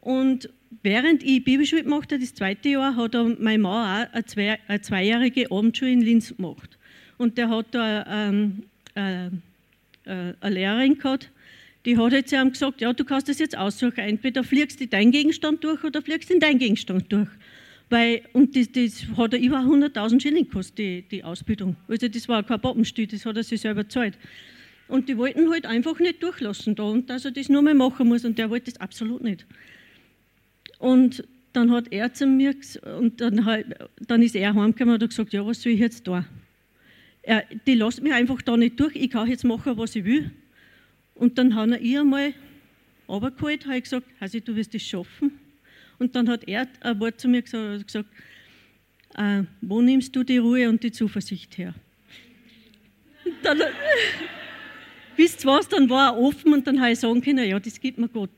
Und 0.00 0.48
während 0.82 1.22
ich 1.22 1.44
Bibelschule 1.44 1.82
gemacht 1.82 2.10
habe, 2.10 2.22
das 2.22 2.34
zweite 2.34 2.70
Jahr, 2.70 2.96
hat 2.96 3.14
meine 3.38 3.58
Mann 3.58 4.06
auch 4.08 4.14
eine, 4.14 4.24
zwei, 4.24 4.58
eine 4.66 4.80
zweijährige 4.80 5.50
Abendschule 5.52 5.92
in 5.92 6.00
Linz 6.00 6.34
gemacht. 6.34 6.78
Und 7.18 7.36
der 7.36 7.50
hat 7.50 7.66
da 7.72 8.06
ähm, 8.08 8.62
äh, 8.94 9.26
äh, 9.26 9.30
eine 10.06 10.54
Lehrerin 10.54 10.96
gehabt, 10.96 11.30
die 11.84 11.98
hat 11.98 12.12
jetzt 12.12 12.32
ihm 12.32 12.52
gesagt, 12.52 12.80
ja, 12.80 12.94
du 12.94 13.04
kannst 13.04 13.28
das 13.28 13.38
jetzt 13.38 13.56
aussuchen, 13.56 13.98
entweder 13.98 14.42
fliegst 14.44 14.80
du 14.80 14.86
deinen 14.86 15.10
Gegenstand 15.10 15.62
durch 15.62 15.84
oder 15.84 16.00
fliegst 16.00 16.30
in 16.30 16.40
deinen 16.40 16.58
Gegenstand 16.58 17.12
durch. 17.12 17.28
Weil, 17.90 18.22
und 18.32 18.54
das, 18.54 18.70
das 18.70 19.04
hat 19.16 19.34
er 19.34 19.40
über 19.40 19.58
100.000 19.58 20.22
Schilling 20.22 20.44
gekostet, 20.44 20.78
die, 20.78 21.02
die 21.02 21.24
Ausbildung. 21.24 21.74
Also 21.88 22.06
das 22.06 22.28
war 22.28 22.42
kein 22.44 22.60
Pappenstiel, 22.60 23.08
das 23.08 23.26
hat 23.26 23.36
er 23.36 23.42
sich 23.42 23.60
selber 23.60 23.82
gezahlt. 23.82 24.16
Und 24.86 25.08
die 25.08 25.18
wollten 25.18 25.50
halt 25.50 25.66
einfach 25.66 25.98
nicht 25.98 26.22
durchlassen 26.22 26.76
da 26.76 26.84
und 26.84 27.10
dass 27.10 27.24
er 27.24 27.32
das 27.32 27.48
nur 27.48 27.62
mehr 27.62 27.74
machen 27.74 28.08
muss 28.08 28.24
und 28.24 28.38
der 28.38 28.48
wollte 28.48 28.70
das 28.70 28.80
absolut 28.80 29.22
nicht. 29.22 29.44
Und 30.78 31.24
dann 31.52 31.72
hat 31.72 31.92
er 31.92 32.12
zu 32.12 32.26
mir 32.26 32.54
und 32.98 33.20
dann, 33.20 33.44
halt, 33.44 33.66
dann 34.06 34.22
ist 34.22 34.36
er 34.36 34.54
heimgekommen 34.54 34.94
und 34.94 35.02
hat 35.02 35.10
gesagt, 35.10 35.32
ja, 35.32 35.44
was 35.44 35.60
soll 35.60 35.72
ich 35.72 35.80
jetzt 35.80 36.06
da? 36.06 36.24
Er, 37.22 37.44
die 37.66 37.74
lässt 37.74 38.02
mich 38.02 38.12
einfach 38.12 38.40
da 38.40 38.56
nicht 38.56 38.78
durch, 38.78 38.94
ich 38.94 39.10
kann 39.10 39.28
jetzt 39.28 39.44
machen, 39.44 39.76
was 39.76 39.96
ich 39.96 40.04
will. 40.04 40.30
Und 41.14 41.38
dann 41.38 41.56
hat 41.56 41.70
er 41.70 41.80
ihr 41.80 42.00
einmal 42.00 42.34
runtergeholt, 43.08 43.66
ich 43.66 43.82
gesagt, 43.82 44.06
Hasi, 44.20 44.40
du 44.40 44.54
wirst 44.54 44.74
das 44.74 44.82
schaffen. 44.82 45.32
Und 46.00 46.16
dann 46.16 46.28
hat 46.28 46.48
er 46.48 46.66
ein 46.80 46.98
Wort 46.98 47.20
zu 47.20 47.28
mir 47.28 47.42
gesagt, 47.42 47.86
gesagt 47.86 48.08
äh, 49.16 49.42
wo 49.60 49.82
nimmst 49.82 50.16
du 50.16 50.24
die 50.24 50.38
Ruhe 50.38 50.68
und 50.68 50.82
die 50.82 50.90
Zuversicht 50.90 51.58
her? 51.58 51.74
dann, 53.42 53.60
wisst 55.16 55.44
was, 55.44 55.68
dann 55.68 55.90
war 55.90 56.12
er 56.12 56.18
offen 56.18 56.54
und 56.54 56.66
dann 56.66 56.80
habe 56.80 56.92
ich 56.92 57.00
sagen 57.00 57.20
können, 57.20 57.48
ja, 57.48 57.60
das 57.60 57.78
gibt 57.80 57.98
mir 57.98 58.08
Gott. 58.08 58.30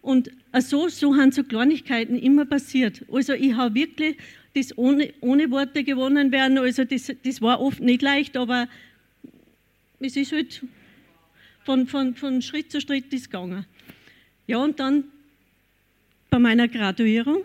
Und 0.00 0.32
so, 0.58 0.88
so 0.88 1.14
haben 1.14 1.30
so 1.30 1.44
Kleinigkeiten 1.44 2.18
immer 2.18 2.44
passiert. 2.44 3.04
Also 3.10 3.34
ich 3.34 3.54
habe 3.54 3.76
wirklich 3.76 4.16
das 4.54 4.76
ohne, 4.76 5.14
ohne 5.20 5.50
Worte 5.50 5.84
gewonnen 5.84 6.32
werden. 6.32 6.58
Also 6.58 6.84
das, 6.84 7.12
das 7.22 7.40
war 7.40 7.60
oft 7.60 7.80
nicht 7.80 8.02
leicht, 8.02 8.36
aber 8.36 8.68
es 10.00 10.16
ist 10.16 10.32
halt 10.32 10.62
von, 11.64 11.86
von, 11.86 12.16
von 12.16 12.42
Schritt 12.42 12.72
zu 12.72 12.80
Schritt 12.80 13.12
ist 13.12 13.30
gegangen. 13.30 13.64
Ja, 14.48 14.58
und 14.58 14.80
dann 14.80 15.04
bei 16.32 16.38
meiner 16.38 16.66
Graduierung, 16.66 17.42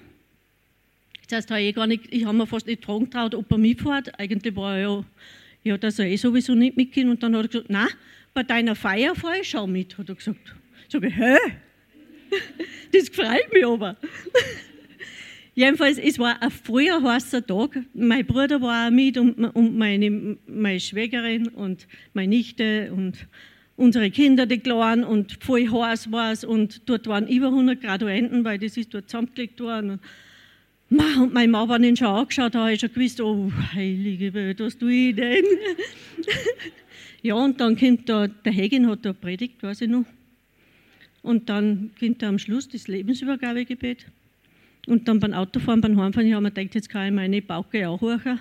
das 1.27 1.50
heißt, 1.50 1.51
ich, 1.51 1.75
gar 1.75 1.88
nicht, 1.88 2.06
ich 2.10 2.24
habe 2.24 2.38
mir 2.38 2.48
fast 2.48 2.67
nicht 2.67 2.86
fragen 2.86 3.12
traut, 3.12 3.36
ob 3.36 3.51
er 3.51 3.58
mitfährt. 3.58 4.17
Eigentlich 4.17 4.56
war 4.56 4.77
er 4.77 4.82
ja, 4.82 5.03
ja, 5.65 5.77
dass 5.77 6.00
er 6.00 6.06
eh 6.06 6.15
sowieso 6.15 6.56
nicht 6.56 6.77
mitgehen. 6.77 7.10
Und 7.10 7.22
dann 7.22 7.36
hat 7.36 7.44
er 7.44 7.48
gesagt, 7.50 7.70
nein, 7.70 7.89
bei 8.34 8.44
deiner 8.44 8.75
Feier 8.75 9.13
fahre 9.13 9.41
ich 9.41 9.50
schau 9.50 9.67
mit, 9.67 9.98
hat 9.98 10.08
er 10.08 10.15
gesagt. 10.15 10.56
Sag 10.88 11.03
ich, 11.03 11.15
hä? 11.15 11.36
Das 12.94 13.10
freut 13.10 13.51
mich 13.51 13.65
aber. 13.65 13.98
Jedenfalls, 15.56 15.98
es 15.98 16.17
war 16.17 16.41
ein 16.41 16.50
früher 16.50 17.03
heißer 17.03 17.46
Tag. 17.46 17.77
Mein 17.94 18.25
Bruder 18.25 18.62
war 18.62 18.88
auch 18.88 18.91
mit 18.91 19.17
und, 19.17 19.38
und 19.38 19.77
meine, 19.77 20.38
meine 20.48 20.79
Schwägerin 20.79 21.50
und 21.50 21.88
meine 22.13 22.29
Nichte 22.29 22.94
und 22.94 23.27
unsere 23.77 24.12
Kinder, 24.12 24.46
die 24.46 24.57
Kleinen, 24.57 25.05
und 25.05 25.38
voll 25.41 25.69
heiß 25.69 26.12
war 26.12 26.34
es. 26.34 26.43
Und 26.43 26.89
dort 26.89 27.07
waren 27.07 27.27
über 27.27 27.48
100 27.48 27.79
Graduenten, 27.79 28.43
weil 28.43 28.60
das 28.60 28.75
ist 28.75 28.93
dort 28.93 29.10
zusammengelegt 29.10 29.60
worden. 29.62 30.00
Und 30.89 31.34
meine 31.34 31.51
Mama 31.51 31.75
hat 31.75 31.81
ihn 31.84 31.96
schon 31.96 32.07
angeschaut, 32.07 32.55
da 32.55 32.62
habe 32.62 32.74
ich 32.74 32.79
schon 32.79 32.93
gewusst, 32.93 33.22
oh, 33.22 33.51
heilige 33.74 34.34
Welt, 34.34 34.60
was 34.60 34.77
tue 34.77 35.10
ich 35.10 35.15
denn? 35.15 35.43
ja, 37.22 37.36
und 37.36 37.60
dann 37.60 37.77
kommt 37.77 38.07
da, 38.10 38.27
der 38.27 38.53
Hegin 38.53 38.88
hat 38.88 39.05
da 39.05 39.13
predigt, 39.13 39.62
weiß 39.62 39.81
ich 39.81 39.89
noch. 39.89 40.05
Und 41.22 41.50
dann 41.50 41.91
kommt 42.00 42.22
da 42.22 42.29
am 42.29 42.39
Schluss 42.39 42.69
das 42.69 42.88
Lebensübergabegebet. 42.88 44.05
Und 44.88 45.07
dann 45.10 45.19
beim 45.19 45.34
Autofahren, 45.34 45.81
beim 45.81 46.00
Heimfahren, 46.00 46.27
ich 46.27 46.34
habe 46.34 46.43
mir 46.43 46.51
gedacht, 46.51 46.75
jetzt 46.75 46.89
kann 46.89 47.07
ich 47.07 47.13
meine 47.13 47.41
Bauke 47.41 47.89
auch 47.89 48.00
hochen. 48.00 48.39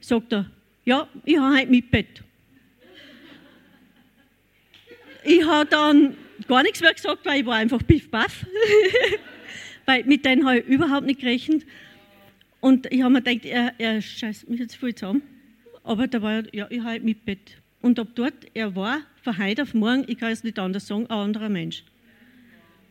Sagt 0.00 0.32
er, 0.32 0.46
ja, 0.84 1.08
ich 1.24 1.36
habe 1.36 1.56
heute 1.56 1.70
mit 1.70 1.90
Bett. 1.90 2.22
Ich 5.24 5.44
habe 5.44 5.68
dann 5.68 6.16
gar 6.48 6.62
nichts 6.62 6.80
mehr 6.80 6.92
gesagt, 6.92 7.24
weil 7.24 7.40
ich 7.40 7.46
war 7.46 7.56
einfach 7.56 7.86
piff 7.86 8.10
baff. 8.10 8.44
weil 9.86 10.04
mit 10.04 10.24
denen 10.24 10.46
habe 10.46 10.58
ich 10.58 10.66
überhaupt 10.66 11.06
nicht 11.06 11.20
gerechnet. 11.20 11.64
Und 12.60 12.92
ich 12.92 13.02
habe 13.02 13.12
mir 13.12 13.22
gedacht, 13.22 13.44
er, 13.44 13.74
er 13.78 14.00
scheißt 14.00 14.48
mich 14.48 14.60
jetzt 14.60 14.76
voll 14.76 14.94
zusammen. 14.94 15.22
Aber 15.84 16.06
da 16.06 16.22
war 16.22 16.42
ja, 16.54 16.66
ich 16.70 16.80
habe 16.80 17.00
mit 17.00 17.24
Bett. 17.24 17.56
Und 17.80 17.98
ab 17.98 18.08
dort, 18.14 18.34
er 18.54 18.76
war 18.76 19.00
von 19.22 19.36
heute 19.36 19.62
auf 19.62 19.74
morgen, 19.74 20.04
ich 20.06 20.18
kann 20.18 20.30
es 20.30 20.44
nicht 20.44 20.58
anders 20.58 20.86
sagen, 20.86 21.06
ein 21.06 21.18
anderer 21.18 21.48
Mensch. 21.48 21.82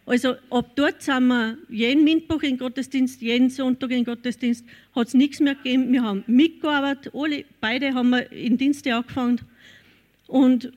Also 0.05 0.35
ab 0.49 0.71
dort 0.75 1.01
sind 1.01 1.27
wir 1.27 1.57
jeden 1.69 2.03
Mittwoch 2.03 2.41
in 2.41 2.57
Gottesdienst, 2.57 3.21
jeden 3.21 3.49
Sonntag 3.49 3.91
in 3.91 4.03
Gottesdienst, 4.03 4.65
hat 4.93 5.07
es 5.07 5.13
nichts 5.13 5.39
mehr 5.39 5.55
gegeben. 5.55 5.93
Wir 5.93 6.03
haben 6.03 6.23
mitgearbeitet, 6.27 7.13
alle, 7.15 7.45
beide 7.61 7.93
haben 7.93 8.09
wir 8.09 8.29
in 8.31 8.57
Dienste 8.57 8.93
angefangen. 8.93 9.39
Und, 10.27 10.73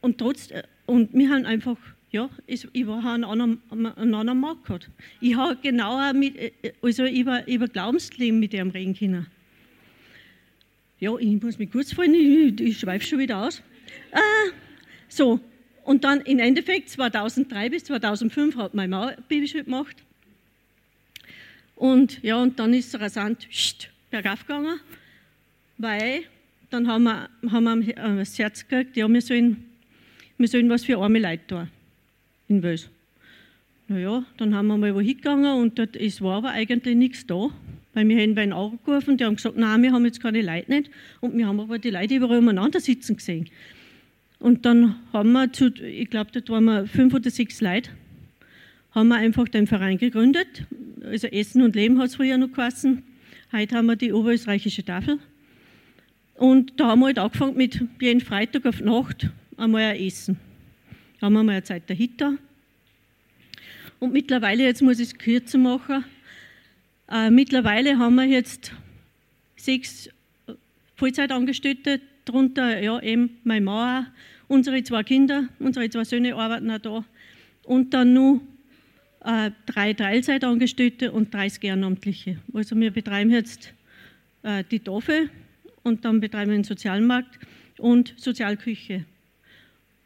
und, 0.00 0.18
trotz, 0.18 0.50
und 0.92 1.14
wir 1.14 1.30
haben 1.30 1.46
einfach, 1.46 1.78
ja, 2.10 2.28
ich, 2.46 2.68
ich 2.74 2.86
war 2.86 3.02
anderen, 3.02 3.62
einen 3.70 4.14
anderen 4.14 4.40
Markt 4.40 4.66
gehabt. 4.66 4.90
Ich 5.22 5.34
habe 5.34 5.56
genauer 5.56 6.12
mit, 6.12 6.34
also 6.82 7.06
über, 7.06 7.48
über 7.48 7.66
Glaubensleben 7.66 8.38
mit 8.38 8.52
dem 8.52 8.68
reden 8.68 8.94
können. 8.94 9.26
Ja, 11.00 11.16
ich 11.16 11.42
muss 11.42 11.58
mich 11.58 11.72
kurz 11.72 11.94
fallen, 11.94 12.12
ich, 12.12 12.60
ich 12.60 12.78
schweife 12.78 13.06
schon 13.06 13.20
wieder 13.20 13.38
aus. 13.38 13.62
Äh, 14.10 14.50
so, 15.08 15.40
und 15.84 16.04
dann 16.04 16.20
im 16.20 16.40
Endeffekt 16.40 16.90
2003 16.90 17.70
bis 17.70 17.84
2005 17.84 18.56
hat 18.56 18.74
Mama 18.74 19.14
Bibelschule 19.28 19.64
gemacht. 19.64 19.96
Und 21.74 22.22
ja, 22.22 22.36
und 22.36 22.58
dann 22.58 22.74
ist 22.74 22.94
es 22.94 23.00
rasant 23.00 23.48
bergauf 24.10 24.46
gegangen, 24.46 24.78
weil 25.78 26.24
dann 26.68 26.86
haben 26.86 27.04
wir, 27.04 27.30
haben 27.50 27.86
wir 27.86 28.16
das 28.18 28.38
Herz 28.38 28.68
gekriegt, 28.68 28.94
ja, 28.98 29.08
wir 29.08 29.22
sollen, 29.22 29.71
wir 30.42 30.48
sollen 30.48 30.68
was 30.68 30.84
für 30.84 30.98
arme 30.98 31.20
Leute 31.20 31.46
tun 31.46 31.68
in 32.48 32.62
Wels. 32.62 32.90
Naja, 33.88 34.24
dann 34.36 34.54
haben 34.54 34.66
wir 34.66 34.76
mal 34.76 34.94
wo 34.94 35.00
hingegangen 35.00 35.54
und 35.54 35.78
dort, 35.78 35.96
es 35.96 36.20
war 36.20 36.38
aber 36.38 36.50
eigentlich 36.50 36.96
nichts 36.96 37.26
da, 37.26 37.48
weil 37.94 38.08
wir 38.08 38.20
haben 38.20 38.36
einen 38.36 38.52
angerufen, 38.52 39.16
die 39.16 39.24
haben 39.24 39.36
gesagt, 39.36 39.56
nein, 39.56 39.82
wir 39.82 39.92
haben 39.92 40.04
jetzt 40.04 40.20
keine 40.20 40.42
Leute 40.42 40.70
nicht 40.70 40.90
und 41.20 41.36
wir 41.36 41.46
haben 41.46 41.60
aber 41.60 41.78
die 41.78 41.90
Leute 41.90 42.16
überall 42.16 42.38
umeinander 42.38 42.80
sitzen 42.80 43.16
gesehen. 43.16 43.48
Und 44.40 44.66
dann 44.66 44.96
haben 45.12 45.30
wir 45.32 45.52
zu, 45.52 45.68
ich 45.68 46.10
glaube, 46.10 46.30
dort 46.32 46.50
waren 46.50 46.64
wir 46.64 46.86
fünf 46.86 47.14
oder 47.14 47.30
sechs 47.30 47.60
Leute, 47.60 47.90
haben 48.90 49.08
wir 49.08 49.16
einfach 49.16 49.46
den 49.46 49.68
Verein 49.68 49.98
gegründet. 49.98 50.64
Also 51.04 51.28
Essen 51.28 51.62
und 51.62 51.76
Leben 51.76 51.98
hat 51.98 52.08
es 52.08 52.16
früher 52.16 52.36
noch 52.36 52.50
geheißen. 52.50 53.02
Heute 53.52 53.76
haben 53.76 53.86
wir 53.86 53.96
die 53.96 54.12
oberösterreichische 54.12 54.84
Tafel. 54.84 55.18
Und 56.34 56.80
da 56.80 56.88
haben 56.88 57.00
wir 57.00 57.06
halt 57.06 57.18
angefangen 57.20 57.56
mit 57.56 57.84
jeden 58.00 58.20
Freitag 58.20 58.66
auf 58.66 58.80
Nacht 58.80 59.30
einmal 59.56 59.82
ein 59.82 60.00
Essen. 60.00 60.38
Haben 61.20 61.34
wir 61.34 61.42
mal 61.42 61.52
eine 61.52 61.62
Zeit 61.62 61.88
dahinter. 61.88 62.36
Und 63.98 64.12
mittlerweile, 64.12 64.64
jetzt 64.64 64.82
muss 64.82 64.98
ich 64.98 65.08
es 65.08 65.18
kürzer 65.18 65.58
machen, 65.58 66.04
äh, 67.08 67.30
mittlerweile 67.30 67.98
haben 67.98 68.14
wir 68.14 68.24
jetzt 68.24 68.72
sechs 69.56 70.08
Vollzeitangestellte, 70.96 72.00
darunter 72.24 72.80
ja, 72.80 73.00
eben 73.00 73.38
meine 73.44 73.64
Mama, 73.64 74.06
unsere 74.48 74.82
zwei 74.82 75.02
Kinder, 75.02 75.48
unsere 75.58 75.88
zwei 75.90 76.04
Söhne 76.04 76.34
arbeiten 76.34 76.70
auch 76.70 76.78
da. 76.78 77.04
Und 77.64 77.94
dann 77.94 78.12
nur 78.12 78.40
äh, 79.24 79.50
drei 79.66 79.92
Teilzeitangestellte 79.92 81.12
und 81.12 81.32
30 81.32 81.62
Ehrenamtliche. 81.64 82.38
Also 82.52 82.76
wir 82.76 82.90
betreiben 82.90 83.30
jetzt 83.30 83.72
äh, 84.42 84.64
die 84.70 84.80
Tafel 84.80 85.30
und 85.82 86.04
dann 86.04 86.20
betreiben 86.20 86.50
wir 86.50 86.58
den 86.58 86.64
Sozialmarkt 86.64 87.38
und 87.78 88.14
Sozialküche. 88.16 89.04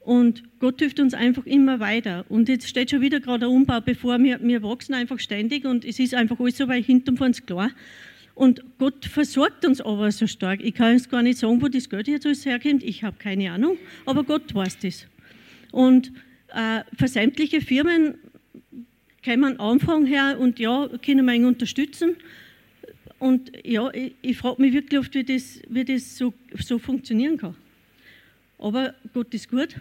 Und 0.06 0.44
Gott 0.60 0.78
hilft 0.78 1.00
uns 1.00 1.14
einfach 1.14 1.44
immer 1.46 1.80
weiter. 1.80 2.24
Und 2.28 2.48
jetzt 2.48 2.68
steht 2.68 2.92
schon 2.92 3.00
wieder 3.00 3.18
gerade 3.18 3.46
ein 3.46 3.50
Umbau 3.50 3.80
bevor. 3.80 4.20
Wir, 4.20 4.38
wir 4.40 4.62
wachsen 4.62 4.94
einfach 4.94 5.18
ständig 5.18 5.64
und 5.64 5.84
es 5.84 5.98
ist 5.98 6.14
einfach 6.14 6.38
alles 6.38 6.58
so 6.58 6.68
weit 6.68 6.84
hinten 6.84 7.16
von 7.16 7.26
uns 7.26 7.44
klar. 7.44 7.72
Und 8.36 8.62
Gott 8.78 9.04
versorgt 9.04 9.64
uns 9.64 9.80
aber 9.80 10.12
so 10.12 10.28
stark. 10.28 10.60
Ich 10.62 10.74
kann 10.74 10.92
jetzt 10.92 11.10
gar 11.10 11.22
nicht 11.22 11.38
sagen, 11.38 11.60
wo 11.60 11.66
das 11.66 11.90
Geld 11.90 12.06
jetzt 12.06 12.24
alles 12.24 12.46
herkommt. 12.46 12.84
Ich 12.84 13.02
habe 13.02 13.16
keine 13.18 13.50
Ahnung, 13.50 13.78
aber 14.04 14.22
Gott 14.22 14.54
weiß 14.54 14.78
das. 14.78 15.08
Und 15.72 16.12
äh, 16.54 16.82
für 16.96 17.08
sämtliche 17.08 17.60
Firmen 17.60 18.14
kann 19.24 19.40
man 19.40 19.56
Anfang 19.56 20.06
her 20.06 20.36
und 20.38 20.60
ja, 20.60 20.88
können 21.04 21.26
wir 21.26 21.34
ihn 21.34 21.46
unterstützen. 21.46 22.14
Und 23.18 23.50
ja, 23.64 23.92
ich, 23.92 24.14
ich 24.22 24.36
frage 24.36 24.62
mich 24.62 24.72
wirklich 24.72 25.00
oft, 25.00 25.14
wie 25.16 25.24
das, 25.24 25.60
wie 25.68 25.84
das 25.84 26.16
so, 26.16 26.32
so 26.60 26.78
funktionieren 26.78 27.38
kann. 27.38 27.56
Aber 28.56 28.94
Gott 29.12 29.34
ist 29.34 29.50
gut 29.50 29.74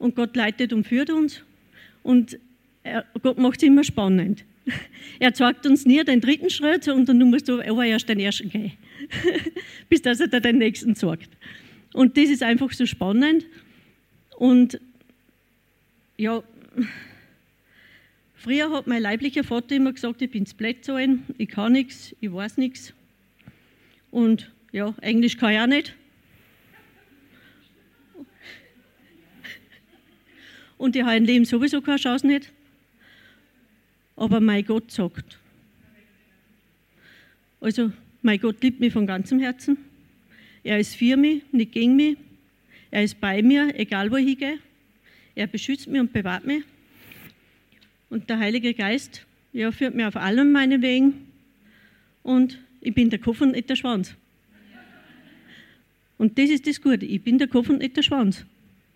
und 0.00 0.16
Gott 0.16 0.34
leitet 0.34 0.72
und 0.72 0.86
führt 0.86 1.10
uns 1.10 1.42
und 2.02 2.38
Gott 3.22 3.38
macht 3.38 3.62
es 3.62 3.68
immer 3.68 3.84
spannend. 3.84 4.44
Er 5.18 5.34
zeigt 5.34 5.66
uns 5.66 5.84
nie 5.84 6.02
den 6.02 6.20
dritten 6.20 6.48
Schritt 6.48 6.88
und 6.88 7.08
dann 7.08 7.18
musst 7.18 7.48
du 7.48 7.60
aber 7.60 7.84
erst 7.84 8.08
den 8.08 8.18
ersten 8.18 8.48
gehen, 8.48 8.72
bis 9.88 10.02
dass 10.02 10.20
er 10.20 10.28
dir 10.28 10.40
den 10.40 10.58
nächsten 10.58 10.96
zeigt. 10.96 11.28
Und 11.92 12.16
das 12.16 12.30
ist 12.30 12.42
einfach 12.42 12.72
so 12.72 12.86
spannend. 12.86 13.46
Und 14.36 14.80
ja, 16.16 16.42
Früher 18.40 18.70
hat 18.72 18.86
mein 18.86 19.02
leiblicher 19.02 19.44
Vater 19.44 19.76
immer 19.76 19.92
gesagt, 19.92 20.22
ich 20.22 20.30
bin 20.30 20.44
blöd 20.56 20.82
so 20.82 20.94
ein, 20.94 21.24
ich 21.36 21.50
kann 21.50 21.72
nichts, 21.72 22.16
ich 22.20 22.32
weiß 22.32 22.56
nichts. 22.56 22.94
Und 24.10 24.50
ja, 24.72 24.94
Englisch 25.02 25.36
kann 25.36 25.52
ich 25.52 25.58
auch 25.58 25.66
nicht. 25.66 25.94
Und 30.80 30.96
ich 30.96 31.02
habe 31.02 31.18
im 31.18 31.26
Leben 31.26 31.44
sowieso 31.44 31.82
keine 31.82 31.98
Chance 31.98 32.26
nicht. 32.26 32.50
Aber 34.16 34.40
mein 34.40 34.64
Gott 34.64 34.90
sagt. 34.90 35.38
Also, 37.60 37.92
mein 38.22 38.40
Gott 38.40 38.62
liebt 38.62 38.80
mich 38.80 38.90
von 38.90 39.06
ganzem 39.06 39.40
Herzen. 39.40 39.76
Er 40.64 40.78
ist 40.78 40.94
für 40.96 41.18
mich, 41.18 41.42
nicht 41.52 41.72
gegen 41.72 41.96
mich. 41.96 42.16
Er 42.90 43.04
ist 43.04 43.20
bei 43.20 43.42
mir, 43.42 43.78
egal 43.78 44.10
wo 44.10 44.16
ich 44.16 44.38
gehe. 44.38 44.58
Er 45.34 45.46
beschützt 45.48 45.86
mich 45.86 46.00
und 46.00 46.14
bewahrt 46.14 46.46
mich. 46.46 46.64
Und 48.08 48.30
der 48.30 48.38
Heilige 48.38 48.72
Geist 48.72 49.26
ja, 49.52 49.72
führt 49.72 49.94
mich 49.94 50.06
auf 50.06 50.16
allen 50.16 50.50
meinen 50.50 50.80
Wegen. 50.80 51.26
Und 52.22 52.58
ich 52.80 52.94
bin 52.94 53.10
der 53.10 53.18
Kopf 53.18 53.42
und 53.42 53.52
nicht 53.52 53.68
der 53.68 53.76
Schwanz. 53.76 54.14
Und 56.16 56.38
das 56.38 56.48
ist 56.48 56.66
das 56.66 56.80
Gute. 56.80 57.04
Ich 57.04 57.20
bin 57.20 57.36
der 57.36 57.48
Kopf 57.48 57.68
und 57.68 57.80
nicht 57.80 57.98
der 57.98 58.02
Schwanz. 58.02 58.46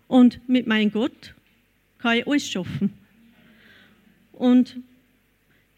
Und 0.07 0.39
mit 0.49 0.65
meinem 0.65 0.91
Gott 0.91 1.35
kann 1.99 2.17
ich 2.17 2.27
alles 2.27 2.49
schaffen. 2.49 2.93
Und 4.33 4.77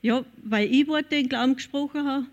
ja, 0.01 0.23
weil 0.43 0.71
ich 0.73 0.87
Worte 0.87 1.15
in 1.15 1.29
Glauben 1.29 1.55
gesprochen 1.55 2.05
habe, 2.05 2.25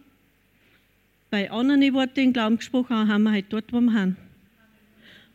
bei 1.30 1.50
anderen 1.50 1.92
Worte 1.94 2.20
in 2.20 2.32
Glauben 2.32 2.58
gesprochen 2.58 2.96
habe, 2.96 3.08
haben 3.08 3.22
wir 3.24 3.32
halt 3.32 3.46
dort, 3.48 3.72
wo 3.72 3.80
wir 3.80 3.92
haben. 3.92 4.16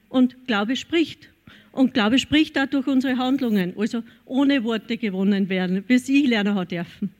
Und 0.07 0.47
Glaube 0.47 0.75
spricht. 0.75 1.29
Und 1.71 1.93
Glaube 1.93 2.17
spricht 2.17 2.57
auch 2.57 2.65
durch 2.65 2.87
unsere 2.87 3.17
Handlungen, 3.17 3.73
also 3.77 4.03
ohne 4.25 4.63
Worte 4.63 4.97
gewonnen 4.97 5.49
werden, 5.49 5.83
bis 5.83 6.09
ich 6.09 6.27
lernen 6.27 6.55
habe 6.55 6.65
dürfen. 6.65 7.11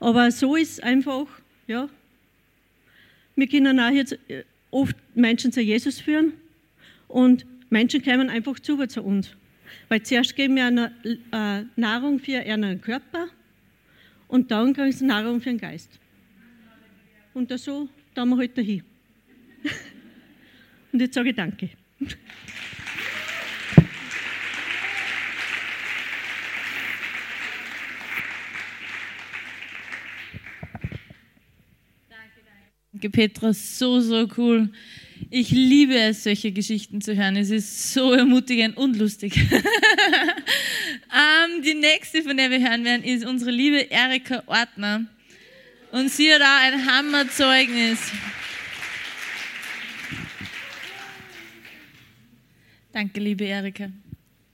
Aber 0.00 0.30
so 0.30 0.56
ist 0.56 0.82
einfach, 0.82 1.26
ja, 1.66 1.88
wir 3.36 3.46
können 3.46 3.80
auch 3.80 3.90
jetzt 3.90 4.18
äh, 4.28 4.44
oft 4.70 4.96
Menschen 5.14 5.52
zu 5.52 5.60
Jesus 5.60 6.00
führen 6.00 6.32
und 7.08 7.46
Menschen 7.70 8.02
kommen 8.02 8.28
einfach 8.28 8.58
zu 8.58 8.84
zu 8.86 9.02
uns. 9.02 9.30
Weil 9.88 10.02
zuerst 10.02 10.34
geben 10.34 10.56
wir 10.56 10.66
eine, 10.66 10.92
äh, 11.32 11.64
Nahrung 11.80 12.18
für 12.18 12.42
ihren 12.42 12.80
Körper 12.80 13.28
und 14.28 14.50
dann 14.50 14.72
kriegen 14.72 14.92
sie 14.92 15.04
Nahrung 15.04 15.40
für 15.40 15.50
den 15.50 15.58
Geist. 15.58 15.98
Und 17.34 17.56
so, 17.58 17.88
da 18.14 18.24
wir 18.24 18.36
heute 18.36 18.62
hin. 18.62 18.82
und 20.92 21.00
jetzt 21.00 21.14
sage 21.14 21.30
ich 21.30 21.36
Danke. 21.36 21.70
Danke, 32.92 33.10
Petra, 33.10 33.52
so, 33.52 34.00
so 34.00 34.28
cool. 34.36 34.70
Ich 35.30 35.50
liebe 35.50 35.98
es, 35.98 36.24
solche 36.24 36.52
Geschichten 36.52 37.00
zu 37.00 37.16
hören. 37.16 37.36
Es 37.36 37.48
ist 37.50 37.92
so 37.92 38.12
ermutigend 38.12 38.76
und 38.76 38.96
lustig. 38.96 39.36
ähm, 39.36 39.52
die 41.64 41.74
nächste, 41.74 42.22
von 42.22 42.36
der 42.36 42.50
wir 42.50 42.60
hören 42.60 42.84
werden, 42.84 43.02
ist 43.04 43.24
unsere 43.24 43.50
liebe 43.50 43.90
Erika 43.90 44.42
Ortner. 44.46 45.06
Und 45.92 46.10
sie 46.10 46.32
hat 46.32 46.42
auch 46.42 46.62
ein 46.62 46.86
Hammerzeugnis. 46.86 47.98
Danke, 52.92 53.20
liebe 53.20 53.44
Erika. 53.44 53.90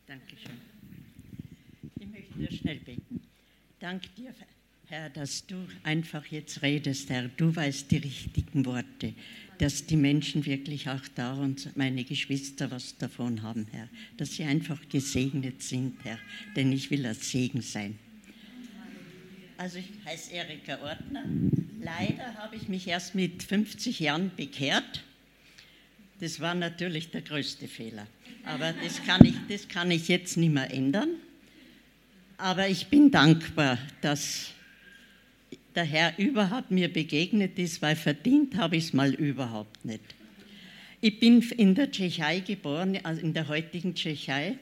Dankeschön. 0.07 0.53
Ich 1.99 2.07
möchte 2.07 2.39
dir 2.39 2.51
schnell 2.51 2.77
beten. 2.77 3.21
Dank 3.79 4.03
dir, 4.17 4.33
Herr, 4.91 5.09
dass 5.09 5.47
du 5.47 5.55
einfach 5.85 6.27
jetzt 6.27 6.63
redest, 6.63 7.11
Herr. 7.11 7.29
Du 7.37 7.55
weißt 7.55 7.93
die 7.93 7.99
richtigen 7.99 8.67
Worte, 8.67 9.15
dass 9.59 9.87
die 9.87 9.97
Menschen 9.97 10.45
wirklich 10.45 10.89
auch 10.89 11.07
da 11.15 11.35
und 11.35 11.77
meine 11.77 12.03
Geschwister 12.03 12.73
was 12.73 12.97
davon 12.97 13.43
haben, 13.43 13.69
Herr. 13.71 13.89
Dass 14.17 14.33
sie 14.33 14.43
einfach 14.43 14.81
gesegnet 14.89 15.63
sind, 15.63 15.95
Herr. 16.03 16.19
Denn 16.57 16.73
ich 16.73 16.91
will 16.91 17.07
ein 17.07 17.15
Segen 17.15 17.63
sein. 17.63 18.01
Also 19.59 19.79
ich 19.79 19.93
heiße 20.05 20.33
Erika 20.33 20.81
Ortner. 20.83 21.23
Leider 21.81 22.35
habe 22.35 22.57
ich 22.57 22.69
mich 22.69 22.89
erst 22.89 23.15
mit 23.15 23.45
50 23.45 24.01
Jahren 24.01 24.33
bekehrt. 24.35 25.05
Das 26.19 26.41
war 26.41 26.57
natürlich 26.57 27.13
der 27.13 27.23
größte 27.23 27.69
Fehler. 27.69 28.09
Aber 28.45 28.73
das 28.73 29.05
kann 29.05 29.25
ich, 29.25 29.37
das 29.49 29.69
kann 29.69 29.93
ich 29.93 30.09
jetzt 30.09 30.37
nicht 30.37 30.53
mehr 30.53 30.75
ändern. 30.75 31.11
Aber 32.39 32.67
ich 32.67 32.89
bin 32.89 33.13
dankbar, 33.13 33.79
dass 34.01 34.53
der 35.75 35.85
Herr 35.85 36.19
überhaupt 36.19 36.71
mir 36.71 36.93
begegnet 36.93 37.59
ist, 37.59 37.83
weil 37.83 37.97
verdient 37.97 38.57
habe 38.57 38.77
ich 38.77 38.85
es 38.85 38.93
mal 38.93 39.15
überhaupt 39.15 39.85
nicht. 39.85 40.03
Ich 41.01 41.19
bin 41.19 41.41
in 41.57 41.75
der 41.75 41.91
Tschechei 41.91 42.41
geboren, 42.41 42.99
also 43.03 43.23
in 43.23 43.33
der 43.33 43.49
heutigen 43.49 43.95
Tschechei. 43.95 44.59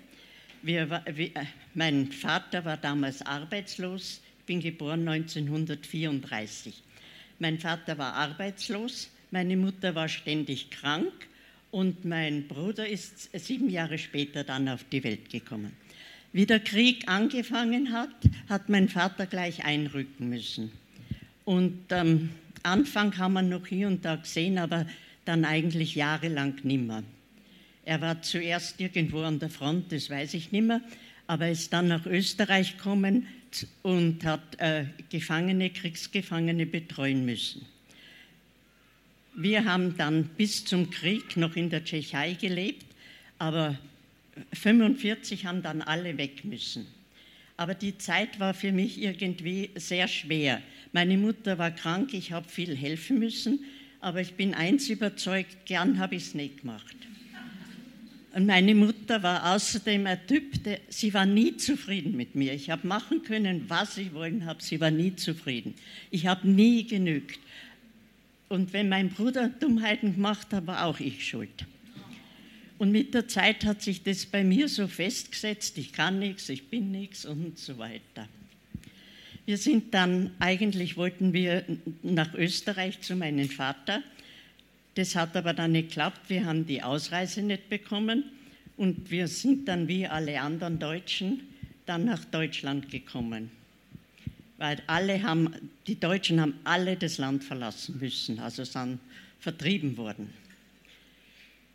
Wir, 0.62 1.02
wir, 1.12 1.30
mein 1.74 2.12
Vater 2.12 2.64
war 2.64 2.76
damals 2.76 3.22
arbeitslos. 3.22 4.20
Ich 4.40 4.44
bin 4.46 4.60
geboren 4.60 5.08
1934. 5.08 6.74
Mein 7.38 7.58
Vater 7.58 7.98
war 7.98 8.14
arbeitslos, 8.14 9.10
meine 9.30 9.56
Mutter 9.56 9.94
war 9.94 10.08
ständig 10.08 10.70
krank 10.70 11.12
und 11.70 12.04
mein 12.04 12.48
Bruder 12.48 12.88
ist 12.88 13.30
sieben 13.38 13.68
Jahre 13.68 13.98
später 13.98 14.42
dann 14.44 14.68
auf 14.68 14.84
die 14.84 15.04
Welt 15.04 15.30
gekommen. 15.30 15.72
Wie 16.32 16.46
der 16.46 16.60
Krieg 16.60 17.08
angefangen 17.08 17.92
hat, 17.92 18.10
hat 18.48 18.68
mein 18.68 18.88
Vater 18.88 19.26
gleich 19.26 19.64
einrücken 19.64 20.28
müssen. 20.28 20.72
Und 21.48 21.90
am 21.94 22.08
ähm, 22.08 22.30
Anfang 22.62 23.16
haben 23.16 23.32
wir 23.32 23.40
noch 23.40 23.66
hier 23.66 23.86
und 23.86 24.04
da 24.04 24.16
gesehen, 24.16 24.58
aber 24.58 24.84
dann 25.24 25.46
eigentlich 25.46 25.94
jahrelang 25.94 26.56
nimmer. 26.62 27.02
Er 27.86 28.02
war 28.02 28.20
zuerst 28.20 28.78
irgendwo 28.78 29.22
an 29.22 29.38
der 29.38 29.48
Front, 29.48 29.90
das 29.90 30.10
weiß 30.10 30.34
ich 30.34 30.52
nicht 30.52 30.66
mehr, 30.66 30.82
aber 31.26 31.48
ist 31.48 31.72
dann 31.72 31.88
nach 31.88 32.04
Österreich 32.04 32.76
gekommen 32.76 33.28
und 33.80 34.26
hat 34.26 34.60
äh, 34.60 34.84
Gefangene, 35.08 35.70
Kriegsgefangene 35.70 36.66
betreuen 36.66 37.24
müssen. 37.24 37.64
Wir 39.34 39.64
haben 39.64 39.96
dann 39.96 40.24
bis 40.24 40.66
zum 40.66 40.90
Krieg 40.90 41.34
noch 41.38 41.56
in 41.56 41.70
der 41.70 41.82
Tschechei 41.82 42.34
gelebt, 42.34 42.84
aber 43.38 43.78
1945 44.52 45.46
haben 45.46 45.62
dann 45.62 45.80
alle 45.80 46.18
weg 46.18 46.44
müssen. 46.44 46.86
Aber 47.58 47.74
die 47.74 47.98
Zeit 47.98 48.38
war 48.38 48.54
für 48.54 48.70
mich 48.70 49.02
irgendwie 49.02 49.70
sehr 49.74 50.06
schwer. 50.06 50.62
Meine 50.92 51.18
Mutter 51.18 51.58
war 51.58 51.72
krank, 51.72 52.14
ich 52.14 52.30
habe 52.30 52.48
viel 52.48 52.76
helfen 52.76 53.18
müssen, 53.18 53.64
aber 54.00 54.20
ich 54.20 54.34
bin 54.34 54.54
eins 54.54 54.88
überzeugt, 54.88 55.66
gern 55.66 55.98
habe 55.98 56.14
ich 56.14 56.22
es 56.22 56.34
nicht 56.34 56.60
gemacht. 56.60 56.96
Und 58.32 58.46
meine 58.46 58.76
Mutter 58.76 59.24
war 59.24 59.56
außerdem 59.56 60.06
ein 60.06 60.24
Typ, 60.28 60.62
der, 60.62 60.78
sie 60.88 61.12
war 61.12 61.26
nie 61.26 61.56
zufrieden 61.56 62.16
mit 62.16 62.36
mir. 62.36 62.54
Ich 62.54 62.70
habe 62.70 62.86
machen 62.86 63.24
können, 63.24 63.64
was 63.66 63.98
ich 63.98 64.14
wollen 64.14 64.46
habe, 64.46 64.62
sie 64.62 64.80
war 64.80 64.92
nie 64.92 65.16
zufrieden. 65.16 65.74
Ich 66.12 66.28
habe 66.28 66.46
nie 66.46 66.86
genügt. 66.86 67.40
Und 68.48 68.72
wenn 68.72 68.88
mein 68.88 69.08
Bruder 69.08 69.48
Dummheiten 69.48 70.14
gemacht 70.14 70.52
hat, 70.52 70.68
war 70.68 70.84
auch 70.84 71.00
ich 71.00 71.26
schuld. 71.26 71.66
Und 72.78 72.92
mit 72.92 73.12
der 73.12 73.26
Zeit 73.26 73.64
hat 73.64 73.82
sich 73.82 74.02
das 74.04 74.24
bei 74.24 74.44
mir 74.44 74.68
so 74.68 74.86
festgesetzt, 74.86 75.76
ich 75.78 75.92
kann 75.92 76.20
nichts, 76.20 76.48
ich 76.48 76.68
bin 76.68 76.92
nichts 76.92 77.24
und 77.24 77.58
so 77.58 77.78
weiter. 77.78 78.28
Wir 79.46 79.56
sind 79.56 79.94
dann, 79.94 80.30
eigentlich 80.38 80.96
wollten 80.96 81.32
wir 81.32 81.64
nach 82.02 82.34
Österreich 82.34 83.00
zu 83.00 83.16
meinem 83.16 83.48
Vater. 83.48 84.02
Das 84.94 85.16
hat 85.16 85.36
aber 85.36 85.54
dann 85.54 85.72
nicht 85.72 85.88
geklappt. 85.88 86.28
Wir 86.28 86.44
haben 86.44 86.66
die 86.66 86.82
Ausreise 86.82 87.42
nicht 87.42 87.68
bekommen 87.68 88.24
und 88.76 89.10
wir 89.10 89.26
sind 89.26 89.66
dann 89.66 89.88
wie 89.88 90.06
alle 90.06 90.40
anderen 90.40 90.78
Deutschen 90.78 91.40
dann 91.86 92.04
nach 92.04 92.24
Deutschland 92.26 92.90
gekommen. 92.90 93.50
Weil 94.58 94.82
alle 94.86 95.22
haben, 95.22 95.54
die 95.86 95.98
Deutschen 95.98 96.40
haben 96.40 96.54
alle 96.64 96.96
das 96.96 97.18
Land 97.18 97.42
verlassen 97.42 97.98
müssen, 97.98 98.38
also 98.40 98.64
sind 98.64 98.98
vertrieben 99.40 99.96
worden. 99.96 100.28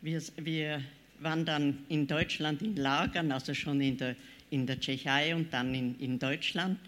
Wir, 0.04 0.22
wir 0.36 0.82
waren 1.20 1.46
dann 1.46 1.78
in 1.88 2.06
Deutschland 2.06 2.60
in 2.60 2.76
Lagern, 2.76 3.32
also 3.32 3.54
schon 3.54 3.80
in 3.80 3.96
der, 3.96 4.16
in 4.50 4.66
der 4.66 4.78
Tschechei 4.78 5.34
und 5.34 5.50
dann 5.50 5.74
in, 5.74 5.98
in 5.98 6.18
Deutschland 6.18 6.78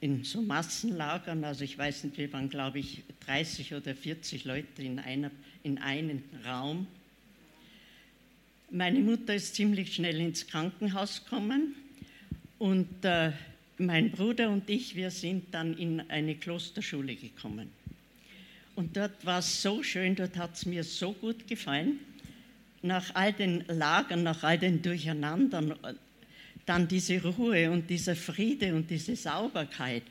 in 0.00 0.22
so 0.22 0.40
Massenlagern, 0.40 1.42
also 1.42 1.64
ich 1.64 1.76
weiß 1.76 2.04
nicht, 2.04 2.18
wir 2.18 2.32
waren, 2.32 2.48
glaube 2.48 2.78
ich, 2.78 3.02
30 3.26 3.74
oder 3.74 3.96
40 3.96 4.44
Leute 4.44 4.80
in, 4.80 5.00
einer, 5.00 5.32
in 5.64 5.78
einem 5.78 6.22
Raum. 6.46 6.86
Meine 8.70 9.00
Mutter 9.00 9.34
ist 9.34 9.56
ziemlich 9.56 9.96
schnell 9.96 10.20
ins 10.20 10.46
Krankenhaus 10.46 11.24
gekommen 11.24 11.74
und 12.60 13.04
äh, 13.04 13.32
mein 13.78 14.12
Bruder 14.12 14.50
und 14.50 14.70
ich, 14.70 14.94
wir 14.94 15.10
sind 15.10 15.52
dann 15.52 15.76
in 15.76 16.08
eine 16.08 16.36
Klosterschule 16.36 17.16
gekommen. 17.16 17.72
Und 18.76 18.96
dort 18.96 19.26
war 19.26 19.40
es 19.40 19.60
so 19.60 19.82
schön, 19.82 20.14
dort 20.14 20.36
hat 20.36 20.54
es 20.54 20.64
mir 20.64 20.84
so 20.84 21.12
gut 21.12 21.48
gefallen. 21.48 21.98
Nach 22.82 23.14
all 23.14 23.32
den 23.32 23.64
Lagern, 23.68 24.22
nach 24.22 24.42
all 24.42 24.58
den 24.58 24.80
Durcheinandern, 24.80 25.74
dann 26.66 26.88
diese 26.88 27.22
Ruhe 27.22 27.70
und 27.70 27.90
dieser 27.90 28.16
Friede 28.16 28.74
und 28.74 28.90
diese 28.90 29.16
Sauberkeit. 29.16 30.02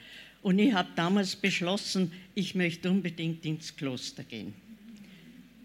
Und 0.41 0.59
ich 0.59 0.73
habe 0.73 0.89
damals 0.95 1.35
beschlossen, 1.35 2.11
ich 2.35 2.55
möchte 2.55 2.89
unbedingt 2.89 3.45
ins 3.45 3.75
Kloster 3.75 4.23
gehen. 4.23 4.53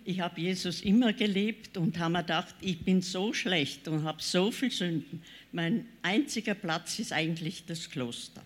Ich 0.05 0.21
habe 0.21 0.40
Jesus 0.40 0.83
immer 0.83 1.12
gelebt 1.12 1.77
und 1.79 1.99
habe 1.99 2.12
mir 2.12 2.23
gedacht, 2.23 2.55
ich 2.61 2.79
bin 2.81 3.01
so 3.01 3.33
schlecht 3.33 3.88
und 3.88 4.05
habe 4.05 4.21
so 4.21 4.51
viel 4.51 4.71
Sünden. 4.71 5.23
Mein 5.53 5.87
einziger 6.03 6.55
Platz 6.55 6.99
ist 6.99 7.12
eigentlich 7.12 7.64
das 7.67 7.88
Kloster. 7.88 8.43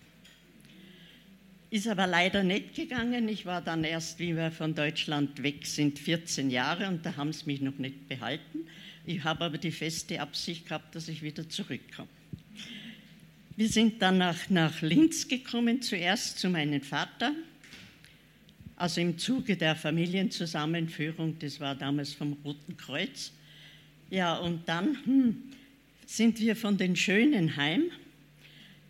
Ist 1.71 1.87
aber 1.87 2.07
leider 2.07 2.43
nicht 2.43 2.73
gegangen. 2.73 3.29
Ich 3.29 3.45
war 3.45 3.61
dann 3.61 3.83
erst, 3.83 4.17
wie 4.17 4.35
wir 4.35 4.51
von 4.51 4.73
Deutschland 4.73 5.43
weg 5.43 5.67
sind, 5.67 5.99
14 5.99 6.49
Jahre 6.49 6.87
und 6.87 7.05
da 7.05 7.15
haben 7.15 7.31
sie 7.31 7.45
mich 7.45 7.61
noch 7.61 7.77
nicht 7.77 8.09
behalten. 8.09 8.65
Ich 9.05 9.23
habe 9.23 9.45
aber 9.45 9.57
die 9.59 9.71
feste 9.71 10.19
Absicht 10.19 10.67
gehabt, 10.67 10.95
dass 10.95 11.07
ich 11.07 11.21
wieder 11.21 11.47
zurückkomme. 11.47 12.09
Wir 13.55 13.69
sind 13.69 14.01
dann 14.01 14.17
nach, 14.17 14.49
nach 14.49 14.81
Linz 14.81 15.27
gekommen, 15.27 15.81
zuerst 15.81 16.39
zu 16.39 16.49
meinem 16.49 16.81
Vater, 16.81 17.33
also 18.75 19.01
im 19.01 19.17
Zuge 19.17 19.57
der 19.57 19.75
Familienzusammenführung, 19.75 21.37
das 21.39 21.59
war 21.59 21.75
damals 21.75 22.13
vom 22.13 22.37
Roten 22.45 22.77
Kreuz. 22.77 23.33
Ja, 24.09 24.37
und 24.37 24.67
dann 24.67 24.97
hm, 25.03 25.43
sind 26.05 26.39
wir 26.39 26.55
von 26.55 26.77
den 26.77 26.95
Schönenheim 26.95 27.91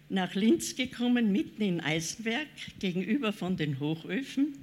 nach 0.09 0.33
Linz 0.33 0.75
gekommen, 0.75 1.31
mitten 1.31 1.61
in 1.61 1.79
Eisenwerk, 1.79 2.47
gegenüber 2.79 3.31
von 3.31 3.57
den 3.57 3.79
Hochöfen. 3.79 4.53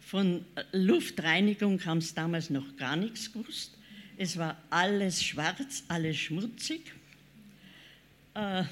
Von 0.00 0.44
Luftreinigung 0.72 1.84
haben 1.84 2.00
sie 2.00 2.14
damals 2.14 2.50
noch 2.50 2.76
gar 2.76 2.96
nichts 2.96 3.32
gewusst. 3.32 3.76
Es 4.16 4.36
war 4.36 4.56
alles 4.70 5.22
schwarz, 5.22 5.84
alles 5.88 6.16
schmutzig. 6.16 6.92
Äh, 8.34 8.64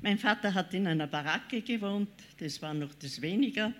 mein 0.00 0.18
Vater 0.18 0.54
hat 0.54 0.72
in 0.74 0.86
einer 0.86 1.06
Baracke 1.06 1.60
gewohnt, 1.60 2.08
das 2.38 2.62
war 2.62 2.72
noch 2.72 2.94
das 3.02 3.20
weniger. 3.20 3.72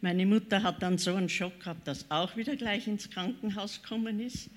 Meine 0.00 0.26
Mutter 0.26 0.62
hat 0.62 0.82
dann 0.82 0.98
so 0.98 1.14
einen 1.14 1.28
Schock 1.28 1.60
gehabt, 1.60 1.86
dass 1.86 2.10
auch 2.10 2.36
wieder 2.36 2.56
gleich 2.56 2.86
ins 2.86 3.10
Krankenhaus 3.10 3.82
gekommen 3.82 4.18
ist. 4.18 4.50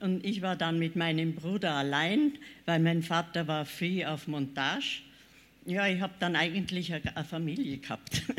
Und 0.00 0.24
ich 0.24 0.42
war 0.42 0.56
dann 0.56 0.78
mit 0.78 0.96
meinem 0.96 1.34
Bruder 1.34 1.74
allein, 1.74 2.32
weil 2.64 2.80
mein 2.80 3.02
Vater 3.02 3.46
war 3.46 3.66
viel 3.66 4.04
auf 4.06 4.26
Montage. 4.26 5.02
Ja, 5.68 5.86
ich 5.86 6.00
habe 6.00 6.14
dann 6.18 6.34
eigentlich 6.34 6.94
eine 6.94 7.24
Familie 7.24 7.76
gehabt. 7.76 8.22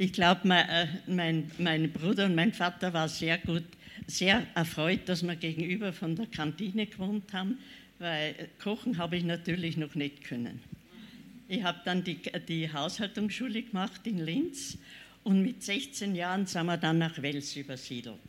Ich 0.00 0.12
glaube, 0.12 0.42
mein, 0.44 0.68
äh, 0.68 0.86
mein, 1.08 1.50
mein 1.58 1.90
Bruder 1.90 2.26
und 2.26 2.36
mein 2.36 2.52
Vater 2.52 2.92
waren 2.92 3.08
sehr 3.08 3.36
gut, 3.36 3.64
sehr 4.06 4.46
erfreut, 4.54 5.08
dass 5.08 5.24
wir 5.24 5.34
gegenüber 5.34 5.92
von 5.92 6.14
der 6.14 6.26
Kantine 6.26 6.86
gewohnt 6.86 7.32
haben, 7.32 7.58
weil 7.98 8.48
kochen 8.62 8.96
habe 8.96 9.16
ich 9.16 9.24
natürlich 9.24 9.76
noch 9.76 9.96
nicht 9.96 10.22
können. 10.22 10.60
Ich 11.48 11.64
habe 11.64 11.80
dann 11.84 12.04
die, 12.04 12.20
die 12.46 12.72
Haushaltungsschule 12.72 13.60
gemacht 13.64 14.06
in 14.06 14.18
Linz 14.24 14.78
und 15.24 15.42
mit 15.42 15.64
16 15.64 16.14
Jahren 16.14 16.46
sind 16.46 16.66
wir 16.66 16.76
dann 16.76 16.98
nach 16.98 17.20
Wels 17.20 17.56
übersiedelt. 17.56 18.20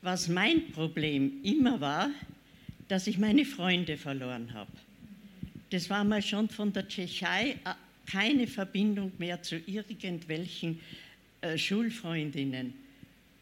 Was 0.00 0.28
mein 0.28 0.70
Problem 0.70 1.42
immer 1.42 1.80
war, 1.80 2.08
dass 2.86 3.08
ich 3.08 3.18
meine 3.18 3.44
Freunde 3.44 3.96
verloren 3.96 4.54
habe. 4.54 4.70
Das 5.70 5.90
war 5.90 6.04
mal 6.04 6.22
schon 6.22 6.48
von 6.48 6.72
der 6.72 6.88
Tschechei 6.88 7.56
äh, 7.64 7.74
keine 8.10 8.46
Verbindung 8.46 9.12
mehr 9.18 9.42
zu 9.42 9.56
irgendwelchen 9.66 10.80
äh, 11.40 11.58
Schulfreundinnen. 11.58 12.74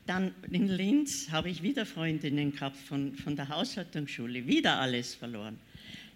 Dann 0.06 0.34
in 0.50 0.68
Linz 0.68 1.28
habe 1.30 1.50
ich 1.50 1.62
wieder 1.62 1.86
Freundinnen 1.86 2.52
gehabt 2.52 2.76
von, 2.76 3.14
von 3.16 3.36
der 3.36 3.48
Haushaltungsschule, 3.48 4.46
wieder 4.46 4.78
alles 4.78 5.14
verloren. 5.14 5.58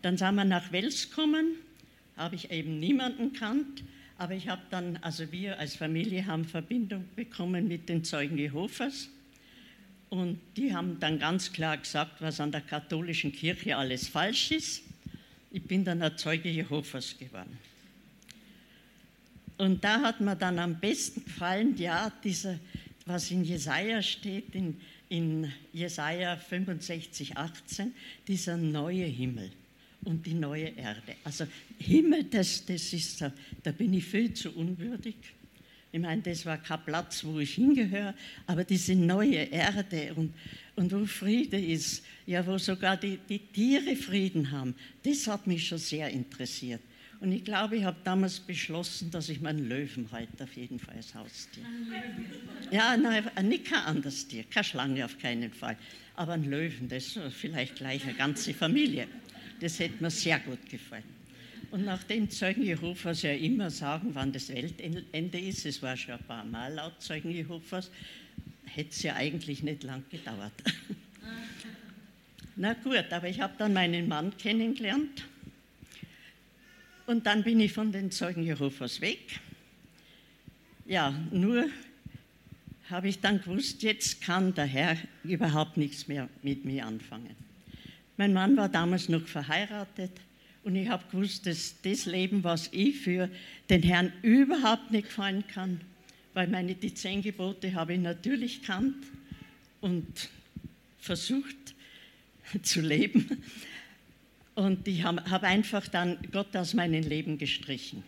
Dann 0.03 0.17
sind 0.17 0.35
wir 0.37 0.45
nach 0.45 0.71
Wels 0.73 1.11
gekommen, 1.11 1.57
habe 2.17 2.37
ich 2.37 2.51
eben 2.51 2.79
niemanden 2.79 3.33
kannt 3.33 3.83
aber 4.21 4.35
ich 4.35 4.49
habe 4.49 4.61
dann, 4.69 4.99
also 4.99 5.33
wir 5.33 5.59
als 5.59 5.77
Familie 5.77 6.27
haben 6.27 6.45
Verbindung 6.45 7.09
bekommen 7.17 7.69
mit 7.69 7.89
den 7.89 8.05
Zeugen 8.05 8.37
Jehovas. 8.37 9.09
Und 10.11 10.39
die 10.59 10.75
haben 10.75 11.01
dann 11.01 11.19
ganz 11.19 11.55
klar 11.55 11.79
gesagt, 11.79 12.21
was 12.21 12.39
an 12.39 12.53
der 12.53 12.61
katholischen 12.61 13.33
Kirche 13.33 13.79
alles 13.79 14.09
falsch 14.09 14.51
ist. 14.51 14.83
Ich 15.51 15.63
bin 15.63 15.85
dann 15.85 16.03
ein 16.03 16.17
Zeuge 16.17 16.49
Jehovas 16.49 17.17
geworden. 17.19 17.59
Und 19.59 19.85
da 19.85 20.01
hat 20.01 20.21
mir 20.21 20.37
dann 20.37 20.59
am 20.59 20.81
besten 20.81 21.25
gefallen, 21.25 21.77
ja, 21.77 22.11
dieser, 22.25 22.59
was 23.05 23.31
in 23.31 23.45
Jesaja 23.45 24.01
steht, 24.01 24.55
in, 24.55 24.81
in 25.09 25.53
Jesaja 25.73 26.37
65, 26.37 27.37
18, 27.37 27.93
dieser 28.27 28.57
neue 28.57 29.05
Himmel 29.05 29.51
und 30.05 30.25
die 30.25 30.35
neue 30.35 30.69
Erde. 30.69 31.17
Also 31.25 31.47
Himmel, 31.79 32.25
das, 32.25 32.65
das 32.65 32.93
ist, 32.93 33.23
da 33.63 33.73
bin 33.73 33.93
ich 33.93 34.05
viel 34.05 34.33
zu 34.33 34.51
unwürdig. 34.53 35.17
Ich 35.93 36.01
meine, 36.01 36.23
das 36.23 36.47
war 36.47 36.59
kein 36.59 36.85
Platz, 36.85 37.25
wo 37.25 37.41
ich 37.41 37.55
hingehöre, 37.55 38.15
aber 38.47 38.63
diese 38.63 38.95
neue 38.95 39.43
Erde 39.43 40.15
und, 40.15 40.33
und 40.77 40.93
wo 40.93 41.05
Friede 41.05 41.59
ist, 41.59 42.05
ja, 42.27 42.47
wo 42.47 42.59
sogar 42.59 42.97
die, 42.97 43.19
die 43.29 43.41
Tiere 43.41 43.97
Frieden 43.97 44.53
haben, 44.53 44.75
das 45.03 45.27
hat 45.27 45.47
mich 45.47 45.67
schon 45.67 45.79
sehr 45.79 46.09
interessiert. 46.11 46.81
Und 47.21 47.33
ich 47.33 47.45
glaube, 47.45 47.77
ich 47.77 47.85
habe 47.85 47.99
damals 48.03 48.41
beschlossen, 48.41 49.11
dass 49.11 49.29
ich 49.29 49.41
meinen 49.41 49.69
Löwen 49.69 50.09
halte, 50.11 50.45
auf 50.45 50.57
jeden 50.57 50.79
Fall 50.79 50.95
als 50.97 51.15
Haustier. 51.15 51.65
Ja, 52.71 52.97
nein, 52.97 53.29
nicht 53.43 53.67
kein 53.67 53.83
anderes 53.83 54.27
Tier, 54.27 54.45
keine 54.45 54.65
Schlange 54.65 55.05
auf 55.05 55.19
keinen 55.19 55.53
Fall. 55.53 55.77
Aber 56.17 56.33
ein 56.33 56.45
Löwen, 56.45 56.89
das 56.89 57.17
ist 57.17 57.35
vielleicht 57.35 57.77
gleich 57.77 58.05
eine 58.05 58.15
ganze 58.15 58.55
Familie. 58.55 59.07
Das 59.61 59.79
hätte 59.79 60.03
mir 60.03 60.11
sehr 60.11 60.39
gut 60.39 60.67
gefallen. 60.71 61.20
Und 61.71 61.85
nachdem 61.85 62.29
Zeugen 62.31 62.63
Jehovas 62.65 63.23
ja 63.23 63.33
immer 63.33 63.71
sagen, 63.71 64.11
wann 64.13 64.33
das 64.33 64.49
Weltende 64.49 65.39
ist, 65.39 65.65
es 65.67 65.81
war 65.83 65.97
schon 65.97 66.15
ein 66.15 66.25
paar 66.25 66.45
Mal 66.45 66.75
laut 66.75 67.01
Zeugen 67.01 67.31
Jehovas, 67.31 67.91
hätte 68.65 68.91
es 68.91 69.03
ja 69.03 69.15
eigentlich 69.15 69.63
nicht 69.63 69.85
lang 69.85 70.03
gedauert. 70.11 70.53
Na 72.57 72.75
gut, 72.75 73.13
aber 73.13 73.29
ich 73.29 73.41
habe 73.41 73.55
dann 73.57 73.73
meinen 73.73 74.09
Mann 74.09 74.37
kennengelernt 74.37 75.25
und 77.07 77.25
dann 77.27 77.45
bin 77.45 77.61
ich 77.61 77.73
von 77.73 77.93
den 77.93 78.11
Zeugen 78.11 78.43
Jehovas 78.43 79.01
weg. 79.01 79.41
Ja, 80.87 81.15
nur 81.31 81.67
habe 82.91 83.09
ich 83.09 83.21
dann 83.21 83.41
gewusst, 83.41 83.85
jetzt 83.85 84.21
kann 84.21 84.53
der 84.55 84.67
Herr 84.67 84.97
überhaupt 85.23 85.77
nichts 85.77 86.09
mehr 86.09 86.29
mit 86.43 86.65
mir 86.65 86.85
anfangen. 86.85 87.37
Mein 88.17 88.33
Mann 88.33 88.57
war 88.57 88.69
damals 88.69 89.09
noch 89.09 89.27
verheiratet 89.27 90.11
und 90.63 90.77
ich 90.77 90.89
habe 90.89 91.05
gewusst, 91.11 91.47
dass 91.47 91.75
das 91.83 92.07
Leben, 92.07 92.45
was 92.45 92.69
ich 92.73 92.99
für 92.99 93.29
den 93.69 93.83
Herrn 93.83 94.13
überhaupt 94.23 94.91
nicht 94.91 95.09
gefallen 95.09 95.45
kann, 95.47 95.81
weil 96.35 96.49
meine 96.49 96.75
die 96.75 96.95
zehn 96.95 97.23
Gebote 97.23 97.75
habe 97.75 97.95
ich 97.95 98.01
natürlich 98.01 98.63
kannt 98.63 99.05
und 99.81 100.29
versucht 100.99 101.57
zu 102.63 102.81
leben. 102.81 103.43
Und 104.55 104.87
ich 104.87 105.03
habe 105.05 105.25
hab 105.31 105.43
einfach 105.43 105.89
dann 105.89 106.19
Gott 106.33 106.55
aus 106.55 106.75
meinem 106.75 107.03
Leben 107.03 107.39
gestrichen. 107.39 108.03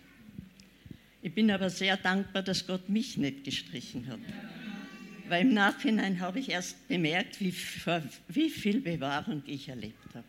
Ich 1.23 1.33
bin 1.33 1.51
aber 1.51 1.71
sehr 1.71 1.97
dankbar, 1.97 2.43
dass 2.43 2.67
Gott 2.67 2.88
mich 2.88 3.17
nicht 3.17 3.45
gestrichen 3.45 4.07
hat 4.09 4.21
weil 5.33 5.47
im 5.47 5.55
Nachhinein 5.55 6.21
habe 6.21 6.41
ich 6.41 6.51
erst 6.51 6.87
bemerkt, 6.88 7.41
wie, 7.41 7.55
wie 8.29 8.51
viel 8.51 8.83
Bewahrung 8.83 9.43
ich 9.47 9.67
erlebt 9.67 10.15
habe. 10.15 10.27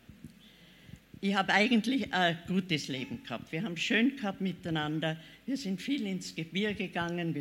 Ich 1.24 1.36
habe 1.36 1.54
eigentlich 1.54 2.14
ein 2.14 2.38
gutes 2.50 2.90
Leben 2.90 3.24
gehabt. 3.24 3.50
Wir 3.54 3.64
haben 3.64 3.78
schön 3.78 4.18
gehabt 4.18 4.42
miteinander. 4.42 5.16
Wir 5.46 5.56
sind 5.56 5.82
viel 5.82 6.06
ins 6.06 6.36
Gebirge 6.36 6.90
gegangen 6.90 7.34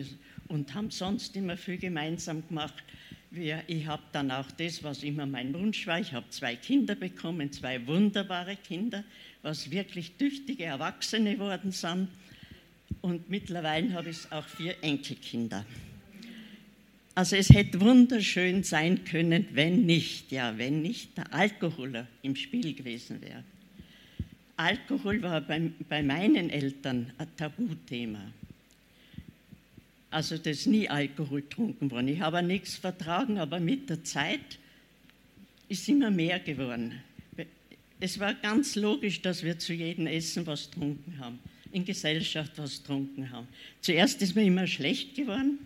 und 0.47 0.73
haben 0.73 0.93
sonst 0.93 1.35
immer 1.35 1.57
viel 1.57 1.79
gemeinsam 1.79 2.47
gemacht. 2.47 2.85
Wir, 3.33 3.65
ich 3.67 3.85
habe 3.89 4.05
dann 4.13 4.31
auch 4.31 4.49
das, 4.53 4.85
was 4.85 5.03
immer 5.03 5.27
mein 5.27 5.53
Wunsch 5.53 5.85
war. 5.89 5.99
Ich 5.99 6.13
habe 6.13 6.31
zwei 6.31 6.55
Kinder 6.55 6.95
bekommen, 6.95 7.51
zwei 7.51 7.85
wunderbare 7.85 8.55
Kinder, 8.55 9.03
was 9.43 9.69
wirklich 9.73 10.13
tüchtige 10.13 10.63
Erwachsene 10.63 11.35
geworden 11.35 11.73
sind. 11.73 12.07
Und 13.01 13.31
mittlerweile 13.31 13.93
habe 13.95 14.11
ich 14.11 14.31
auch 14.31 14.47
vier 14.47 14.77
Enkelkinder. 14.81 15.67
Also 17.17 17.35
es 17.35 17.51
hätte 17.51 17.81
wunderschön 17.81 18.63
sein 18.63 19.05
können, 19.05 19.49
wenn 19.55 19.87
nicht, 19.87 20.31
ja, 20.31 20.57
wenn 20.57 20.83
nicht 20.83 21.17
der 21.19 21.35
Alkohol 21.35 22.07
im 22.23 22.37
Spiel 22.37 22.75
gewesen 22.75 23.21
wäre. 23.21 23.43
Alkohol 24.57 25.23
war 25.23 25.41
bei, 25.41 25.71
bei 25.89 26.03
meinen 26.03 26.51
Eltern 26.51 27.13
ein 27.19 27.29
Tabuthema. 27.37 28.21
Also 30.11 30.37
das 30.37 30.59
ist 30.59 30.67
nie 30.67 30.89
Alkohol 30.89 31.41
getrunken 31.41 31.91
worden. 31.91 32.09
Ich 32.09 32.21
habe 32.21 32.43
nichts 32.43 32.77
vertragen, 32.77 33.39
aber 33.39 33.61
mit 33.61 33.89
der 33.89 34.05
Zeit 34.05 34.59
ist 35.69 35.89
immer 35.89 36.11
mehr 36.11 36.39
geworden. 36.39 37.01
Es 37.99 38.19
war 38.21 38.35
ganz 38.35 38.75
logisch, 38.75 39.23
dass 39.23 39.43
wir 39.43 39.59
zu 39.59 39.73
jedem 39.73 40.07
Essen 40.07 40.47
was 40.47 40.71
getrunken 40.71 41.19
haben, 41.19 41.39
in 41.71 41.85
Gesellschaft 41.85 42.53
was 42.57 42.79
getrunken 42.79 43.31
haben. 43.31 43.47
Zuerst 43.81 44.21
ist 44.21 44.35
mir 44.35 44.43
immer 44.43 44.67
schlecht 44.67 45.15
geworden 45.15 45.61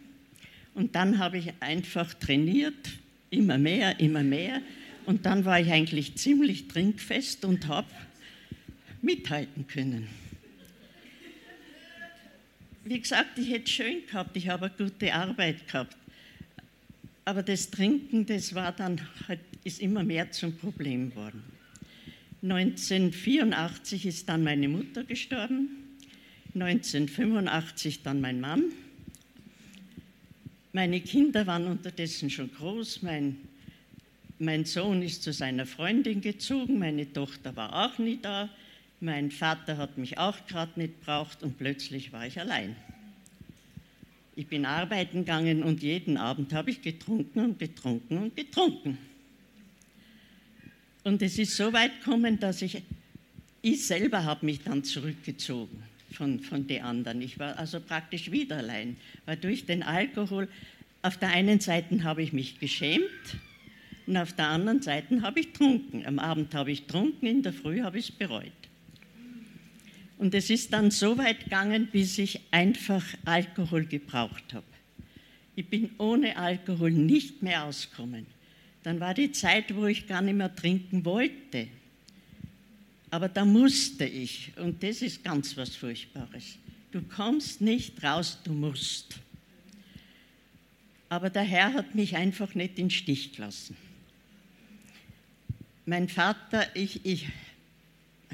und 0.74 0.94
dann 0.94 1.18
habe 1.18 1.38
ich 1.38 1.52
einfach 1.60 2.14
trainiert, 2.14 2.90
immer 3.30 3.58
mehr, 3.58 3.98
immer 3.98 4.22
mehr. 4.22 4.60
Und 5.06 5.24
dann 5.24 5.44
war 5.44 5.60
ich 5.60 5.72
eigentlich 5.72 6.14
ziemlich 6.16 6.68
trinkfest 6.68 7.44
und 7.44 7.66
habe 7.66 7.88
mithalten 9.06 9.66
können. 9.66 10.08
Wie 12.84 13.00
gesagt, 13.00 13.38
ich 13.38 13.50
hätte 13.50 13.64
es 13.64 13.70
schön 13.70 14.06
gehabt, 14.06 14.36
ich 14.36 14.48
habe 14.48 14.66
eine 14.66 14.74
gute 14.76 15.14
Arbeit 15.14 15.66
gehabt. 15.66 15.96
Aber 17.24 17.42
das 17.42 17.70
Trinken, 17.70 18.26
das 18.26 18.54
war 18.54 18.72
dann 18.72 19.00
halt, 19.26 19.40
ist 19.64 19.80
immer 19.80 20.04
mehr 20.04 20.30
zum 20.30 20.56
Problem 20.56 21.10
geworden. 21.10 21.42
1984 22.42 24.06
ist 24.06 24.28
dann 24.28 24.44
meine 24.44 24.68
Mutter 24.68 25.02
gestorben, 25.02 25.68
1985 26.54 28.02
dann 28.02 28.20
mein 28.20 28.40
Mann. 28.40 28.64
Meine 30.72 31.00
Kinder 31.00 31.46
waren 31.46 31.66
unterdessen 31.66 32.30
schon 32.30 32.52
groß. 32.52 33.02
Mein, 33.02 33.36
mein 34.38 34.64
Sohn 34.64 35.02
ist 35.02 35.22
zu 35.22 35.32
seiner 35.32 35.66
Freundin 35.66 36.20
gezogen, 36.20 36.78
meine 36.78 37.12
Tochter 37.12 37.56
war 37.56 37.86
auch 37.86 37.98
nie 37.98 38.18
da. 38.20 38.48
Mein 39.00 39.30
Vater 39.30 39.76
hat 39.76 39.98
mich 39.98 40.16
auch 40.18 40.46
gerade 40.46 40.72
nicht 40.80 41.00
braucht 41.02 41.42
und 41.42 41.58
plötzlich 41.58 42.12
war 42.12 42.26
ich 42.26 42.40
allein. 42.40 42.74
Ich 44.34 44.46
bin 44.46 44.64
arbeiten 44.64 45.20
gegangen 45.20 45.62
und 45.62 45.82
jeden 45.82 46.16
Abend 46.16 46.52
habe 46.52 46.70
ich 46.70 46.82
getrunken 46.82 47.40
und 47.40 47.58
getrunken 47.58 48.18
und 48.18 48.36
getrunken. 48.36 48.98
Und 51.04 51.22
es 51.22 51.38
ist 51.38 51.56
so 51.56 51.72
weit 51.72 52.00
gekommen, 52.00 52.38
dass 52.40 52.62
ich, 52.62 52.82
ich 53.62 53.86
selber 53.86 54.24
habe 54.24 54.44
mich 54.44 54.62
dann 54.62 54.82
zurückgezogen 54.82 55.82
von, 56.12 56.40
von 56.40 56.66
den 56.66 56.82
anderen. 56.82 57.20
Ich 57.22 57.38
war 57.38 57.58
also 57.58 57.80
praktisch 57.80 58.30
wieder 58.30 58.56
allein, 58.56 58.96
weil 59.24 59.36
durch 59.36 59.66
den 59.66 59.82
Alkohol, 59.82 60.48
auf 61.02 61.16
der 61.18 61.28
einen 61.30 61.60
Seite 61.60 62.02
habe 62.02 62.22
ich 62.22 62.32
mich 62.32 62.58
geschämt 62.58 63.02
und 64.06 64.16
auf 64.16 64.32
der 64.32 64.48
anderen 64.48 64.82
Seite 64.82 65.22
habe 65.22 65.40
ich 65.40 65.52
getrunken. 65.52 66.04
Am 66.06 66.18
Abend 66.18 66.54
habe 66.54 66.72
ich 66.72 66.86
getrunken, 66.86 67.26
in 67.26 67.42
der 67.42 67.52
Früh 67.52 67.82
habe 67.82 67.98
ich 67.98 68.10
es 68.10 68.16
bereut. 68.16 68.52
Und 70.18 70.34
es 70.34 70.50
ist 70.50 70.72
dann 70.72 70.90
so 70.90 71.18
weit 71.18 71.44
gegangen, 71.44 71.88
bis 71.92 72.18
ich 72.18 72.40
einfach 72.50 73.04
Alkohol 73.24 73.84
gebraucht 73.84 74.54
habe. 74.54 74.64
Ich 75.54 75.66
bin 75.68 75.90
ohne 75.98 76.36
Alkohol 76.36 76.90
nicht 76.90 77.42
mehr 77.42 77.64
ausgekommen. 77.64 78.26
Dann 78.82 79.00
war 79.00 79.14
die 79.14 79.32
Zeit, 79.32 79.74
wo 79.74 79.86
ich 79.86 80.06
gar 80.06 80.22
nicht 80.22 80.36
mehr 80.36 80.54
trinken 80.54 81.04
wollte. 81.04 81.68
Aber 83.10 83.28
da 83.28 83.44
musste 83.44 84.04
ich. 84.04 84.52
Und 84.56 84.82
das 84.82 85.02
ist 85.02 85.24
ganz 85.24 85.56
was 85.56 85.74
Furchtbares. 85.76 86.58
Du 86.92 87.02
kommst 87.02 87.60
nicht 87.60 88.02
raus, 88.02 88.38
du 88.44 88.52
musst. 88.52 89.18
Aber 91.08 91.30
der 91.30 91.42
Herr 91.42 91.72
hat 91.72 91.94
mich 91.94 92.16
einfach 92.16 92.54
nicht 92.54 92.78
in 92.78 92.86
den 92.86 92.90
Stich 92.90 93.32
gelassen. 93.32 93.76
Mein 95.84 96.08
Vater, 96.08 96.66
ich, 96.74 97.04
ich 97.04 97.28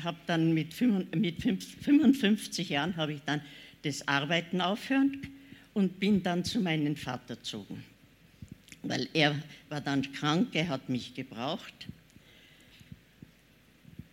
habe 0.04 0.18
dann 0.26 0.52
mit, 0.54 0.74
55 0.74 2.68
Jahren 2.68 2.96
habe 2.96 3.14
ich 3.14 3.20
dann 3.26 3.40
das 3.82 4.06
Arbeiten 4.06 4.60
aufhören 4.60 5.20
und 5.74 5.98
bin 5.98 6.22
dann 6.22 6.44
zu 6.44 6.60
meinem 6.60 6.96
Vater 6.96 7.36
gezogen. 7.36 7.84
Weil 8.82 9.08
er 9.12 9.40
war 9.68 9.80
dann 9.80 10.12
krank, 10.12 10.48
er 10.52 10.68
hat 10.68 10.88
mich 10.88 11.14
gebraucht. 11.14 11.88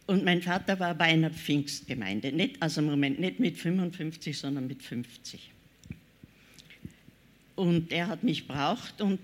Und 0.07 0.25
mein 0.25 0.41
Vater 0.41 0.79
war 0.79 0.95
bei 0.95 1.05
einer 1.05 1.29
Pfingstgemeinde, 1.29 2.31
nicht, 2.31 2.61
also 2.61 2.81
im 2.81 2.87
Moment 2.87 3.19
nicht 3.19 3.39
mit 3.39 3.57
55, 3.57 4.37
sondern 4.37 4.67
mit 4.67 4.81
50. 4.81 5.51
Und 7.55 7.91
er 7.91 8.07
hat 8.07 8.23
mich 8.23 8.47
braucht 8.47 9.01
und 9.01 9.19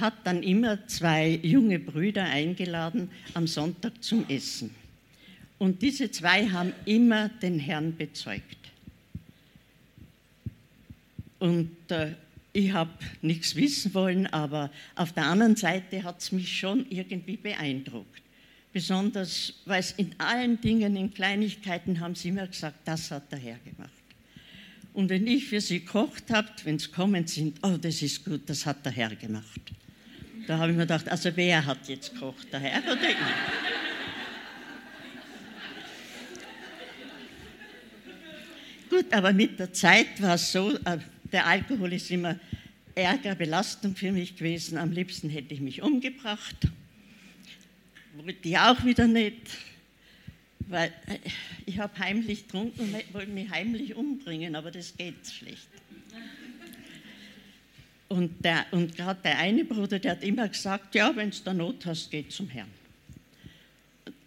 hat 0.00 0.14
dann 0.24 0.42
immer 0.42 0.86
zwei 0.86 1.38
junge 1.42 1.78
Brüder 1.78 2.24
eingeladen 2.24 3.10
am 3.34 3.46
Sonntag 3.46 4.02
zum 4.02 4.28
Essen. 4.28 4.74
Und 5.58 5.82
diese 5.82 6.10
zwei 6.10 6.48
haben 6.48 6.72
immer 6.86 7.28
den 7.28 7.58
Herrn 7.58 7.96
bezeugt. 7.96 8.56
Und 11.38 11.70
äh, 11.90 12.14
ich 12.52 12.72
habe 12.72 12.90
nichts 13.22 13.54
wissen 13.54 13.94
wollen, 13.94 14.26
aber 14.26 14.70
auf 14.96 15.12
der 15.12 15.26
anderen 15.26 15.56
Seite 15.56 16.02
hat 16.02 16.20
es 16.20 16.32
mich 16.32 16.58
schon 16.58 16.86
irgendwie 16.90 17.36
beeindruckt. 17.36 18.22
Besonders, 18.72 19.54
weil 19.66 19.80
es 19.80 19.92
in 19.92 20.14
allen 20.18 20.60
Dingen, 20.60 20.96
in 20.96 21.12
Kleinigkeiten 21.12 22.00
haben 22.00 22.14
sie 22.14 22.28
immer 22.28 22.46
gesagt, 22.46 22.78
das 22.84 23.10
hat 23.10 23.30
der 23.32 23.38
Herr 23.38 23.58
gemacht. 23.58 23.90
Und 24.92 25.08
wenn 25.08 25.26
ich 25.26 25.46
für 25.46 25.60
sie 25.60 25.80
gekocht 25.80 26.30
habe, 26.30 26.48
wenn 26.64 26.78
sie 26.78 26.88
kommen 26.88 27.26
sind, 27.26 27.58
oh, 27.62 27.76
das 27.76 28.02
ist 28.02 28.24
gut, 28.24 28.42
das 28.46 28.66
hat 28.66 28.84
der 28.84 28.92
Herr 28.92 29.14
gemacht. 29.14 29.60
Da 30.46 30.58
habe 30.58 30.70
ich 30.70 30.76
mir 30.76 30.82
gedacht, 30.84 31.08
also 31.08 31.30
wer 31.34 31.64
hat 31.64 31.88
jetzt 31.88 32.14
gekocht, 32.14 32.52
der 32.52 32.60
Herr 32.60 32.82
oder 32.92 33.08
ich? 33.08 33.16
Gut, 38.88 39.12
aber 39.12 39.32
mit 39.32 39.58
der 39.58 39.72
Zeit 39.72 40.20
war 40.20 40.34
es 40.34 40.50
so, 40.50 40.74
äh, 40.84 40.98
der 41.30 41.46
Alkohol 41.46 41.92
ist 41.92 42.10
immer 42.10 42.38
Ärger, 42.94 43.36
Belastung 43.36 43.94
für 43.94 44.10
mich 44.10 44.36
gewesen. 44.36 44.76
Am 44.78 44.90
liebsten 44.90 45.30
hätte 45.30 45.54
ich 45.54 45.60
mich 45.60 45.80
umgebracht. 45.82 46.56
Wollte 48.14 48.48
ich 48.48 48.58
auch 48.58 48.84
wieder 48.84 49.06
nicht, 49.06 49.42
weil 50.66 50.92
äh, 51.06 51.18
ich 51.66 51.78
habe 51.78 51.96
heimlich 51.98 52.46
getrunken 52.46 52.80
und 52.80 53.14
wollte 53.14 53.30
mich 53.30 53.48
heimlich 53.50 53.94
umbringen, 53.94 54.56
aber 54.56 54.72
das 54.72 54.96
geht 54.96 55.24
schlecht. 55.26 55.68
Und, 58.10 58.44
und 58.72 58.96
gerade 58.96 59.20
der 59.22 59.38
eine 59.38 59.64
Bruder, 59.64 60.00
der 60.00 60.10
hat 60.10 60.24
immer 60.24 60.48
gesagt, 60.48 60.96
ja, 60.96 61.14
wenn 61.14 61.30
du 61.30 61.36
da 61.44 61.54
Not 61.54 61.86
hast, 61.86 62.10
geh 62.10 62.26
zum 62.28 62.48
Herrn. 62.48 62.68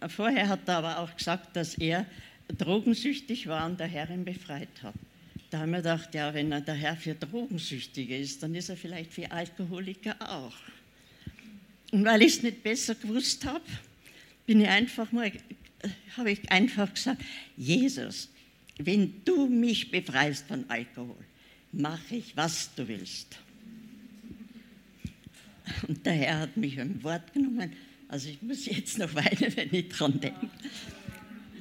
Vorher 0.08 0.48
hat 0.48 0.60
er 0.66 0.78
aber 0.78 0.98
auch 1.00 1.14
gesagt, 1.14 1.54
dass 1.54 1.74
er 1.74 2.06
drogensüchtig 2.48 3.46
war 3.46 3.66
und 3.66 3.78
der 3.78 3.86
Herr 3.86 4.08
ihn 4.08 4.24
befreit 4.24 4.82
hat. 4.82 4.94
Da 5.50 5.58
haben 5.58 5.72
wir 5.72 5.78
gedacht, 5.78 6.14
ja, 6.14 6.32
wenn 6.32 6.50
er 6.50 6.62
der 6.62 6.76
Herr 6.76 6.96
für 6.96 7.14
Drogensüchtige 7.14 8.16
ist, 8.16 8.42
dann 8.42 8.54
ist 8.54 8.70
er 8.70 8.78
vielleicht 8.78 9.12
für 9.12 9.30
Alkoholiker 9.30 10.16
auch. 10.18 10.56
Und 11.92 12.06
weil 12.06 12.22
ich 12.22 12.36
es 12.38 12.42
nicht 12.42 12.62
besser 12.62 12.94
gewusst 12.94 13.44
habe, 13.44 13.64
bin 14.46 14.62
ich 14.62 14.68
einfach 14.68 15.12
mal, 15.12 15.30
habe 16.16 16.30
ich 16.30 16.50
einfach 16.50 16.92
gesagt, 16.92 17.22
Jesus, 17.58 18.30
wenn 18.78 19.22
du 19.26 19.46
mich 19.46 19.90
befreist 19.90 20.46
von 20.48 20.64
Alkohol, 20.68 21.22
mache 21.70 22.16
ich, 22.16 22.34
was 22.34 22.74
du 22.74 22.88
willst. 22.88 23.43
Und 25.86 26.04
der 26.06 26.14
Herr 26.14 26.40
hat 26.40 26.56
mich 26.56 26.80
ein 26.80 27.02
Wort 27.02 27.32
genommen. 27.32 27.72
Also 28.08 28.28
ich 28.28 28.40
muss 28.42 28.66
jetzt 28.66 28.98
noch 28.98 29.14
weinen, 29.14 29.56
wenn 29.56 29.72
ich 29.72 29.88
dran 29.88 30.20
denke. 30.20 30.50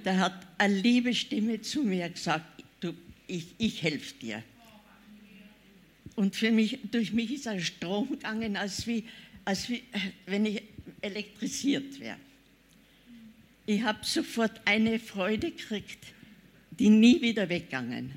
Der 0.05 0.19
hat 0.19 0.47
eine 0.57 0.75
liebe 0.75 1.13
Stimme 1.13 1.61
zu 1.61 1.83
mir 1.83 2.09
gesagt, 2.09 2.63
du, 2.79 2.93
ich, 3.27 3.47
ich 3.57 3.81
helfe 3.81 4.13
dir. 4.21 4.43
Und 6.15 6.35
für 6.35 6.51
mich, 6.51 6.79
durch 6.91 7.13
mich 7.13 7.33
ist 7.33 7.47
ein 7.47 7.61
Strom 7.61 8.09
gegangen, 8.09 8.55
als, 8.55 8.85
wie, 8.85 9.05
als 9.45 9.69
wie, 9.69 9.83
wenn 10.25 10.45
ich 10.45 10.61
elektrisiert 11.01 11.99
wäre. 11.99 12.17
Ich 13.65 13.81
habe 13.83 13.99
sofort 14.03 14.61
eine 14.65 14.99
Freude 14.99 15.51
gekriegt, 15.51 16.05
die 16.71 16.89
nie 16.89 17.21
wieder 17.21 17.49
weggegangen 17.49 18.13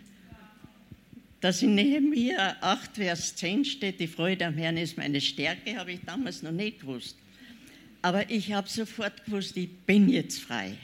dass 1.40 1.62
in 1.62 1.74
Nehemiah 1.74 2.56
8, 2.60 2.96
Vers 2.96 3.36
10 3.36 3.64
steht, 3.64 4.00
die 4.00 4.06
Freude 4.06 4.46
am 4.46 4.54
Herrn 4.54 4.76
ist 4.76 4.96
meine 4.96 5.20
Stärke, 5.20 5.76
habe 5.76 5.92
ich 5.92 6.00
damals 6.04 6.42
noch 6.42 6.52
nicht 6.52 6.80
gewusst. 6.80 7.16
Aber 8.02 8.28
ich 8.30 8.52
habe 8.52 8.68
sofort 8.68 9.24
gewusst, 9.24 9.56
ich 9.56 9.70
bin 9.70 10.08
jetzt 10.08 10.40
frei. 10.40 10.76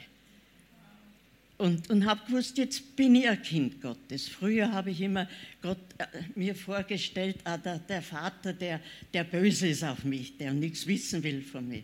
Und, 1.57 1.89
und 1.89 2.05
habe 2.05 2.21
gewusst, 2.25 2.57
jetzt 2.57 2.95
bin 2.95 3.15
ich 3.15 3.29
ein 3.29 3.41
Kind 3.41 3.81
Gottes. 3.81 4.27
Früher 4.27 4.71
habe 4.71 4.91
ich 4.91 5.01
immer 5.01 5.27
Gott 5.61 5.77
äh, 5.97 6.05
mir 6.35 6.55
vorgestellt, 6.55 7.37
ah, 7.45 7.57
der, 7.57 7.79
der, 7.79 8.01
Vater, 8.01 8.53
der, 8.53 8.79
der 9.13 9.23
böse 9.23 9.67
ist 9.67 9.83
auf 9.83 10.03
mich, 10.03 10.37
der 10.37 10.53
nichts 10.53 10.85
wissen 10.87 11.23
will 11.23 11.41
von 11.41 11.67
mir. 11.67 11.83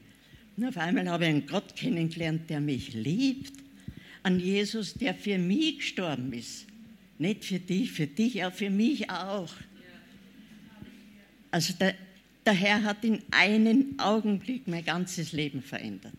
Und 0.57 0.65
auf 0.65 0.77
einmal 0.77 1.07
habe 1.07 1.23
ich 1.23 1.29
einen 1.29 1.47
Gott 1.47 1.75
kennengelernt, 1.75 2.49
der 2.49 2.59
mich 2.59 2.93
liebt. 2.93 3.53
An 4.23 4.39
Jesus, 4.39 4.95
der 4.95 5.13
für 5.13 5.37
mich 5.37 5.77
gestorben 5.77 6.33
ist 6.33 6.68
nicht 7.19 7.45
für 7.45 7.59
dich, 7.59 7.91
für 7.91 8.07
dich, 8.07 8.43
auch 8.43 8.53
für 8.53 8.69
mich 8.69 9.09
auch. 9.09 9.53
Also 11.51 11.73
der, 11.73 11.95
der 12.45 12.53
Herr 12.53 12.83
hat 12.83 13.03
in 13.03 13.21
einem 13.31 13.99
Augenblick 13.99 14.67
mein 14.67 14.85
ganzes 14.85 15.33
Leben 15.33 15.61
verändert. 15.61 16.17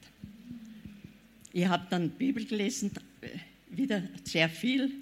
Ich 1.52 1.66
habe 1.66 1.86
dann 1.90 2.10
Bibel 2.10 2.44
gelesen, 2.44 2.92
wieder 3.70 4.02
sehr 4.24 4.48
viel. 4.48 4.92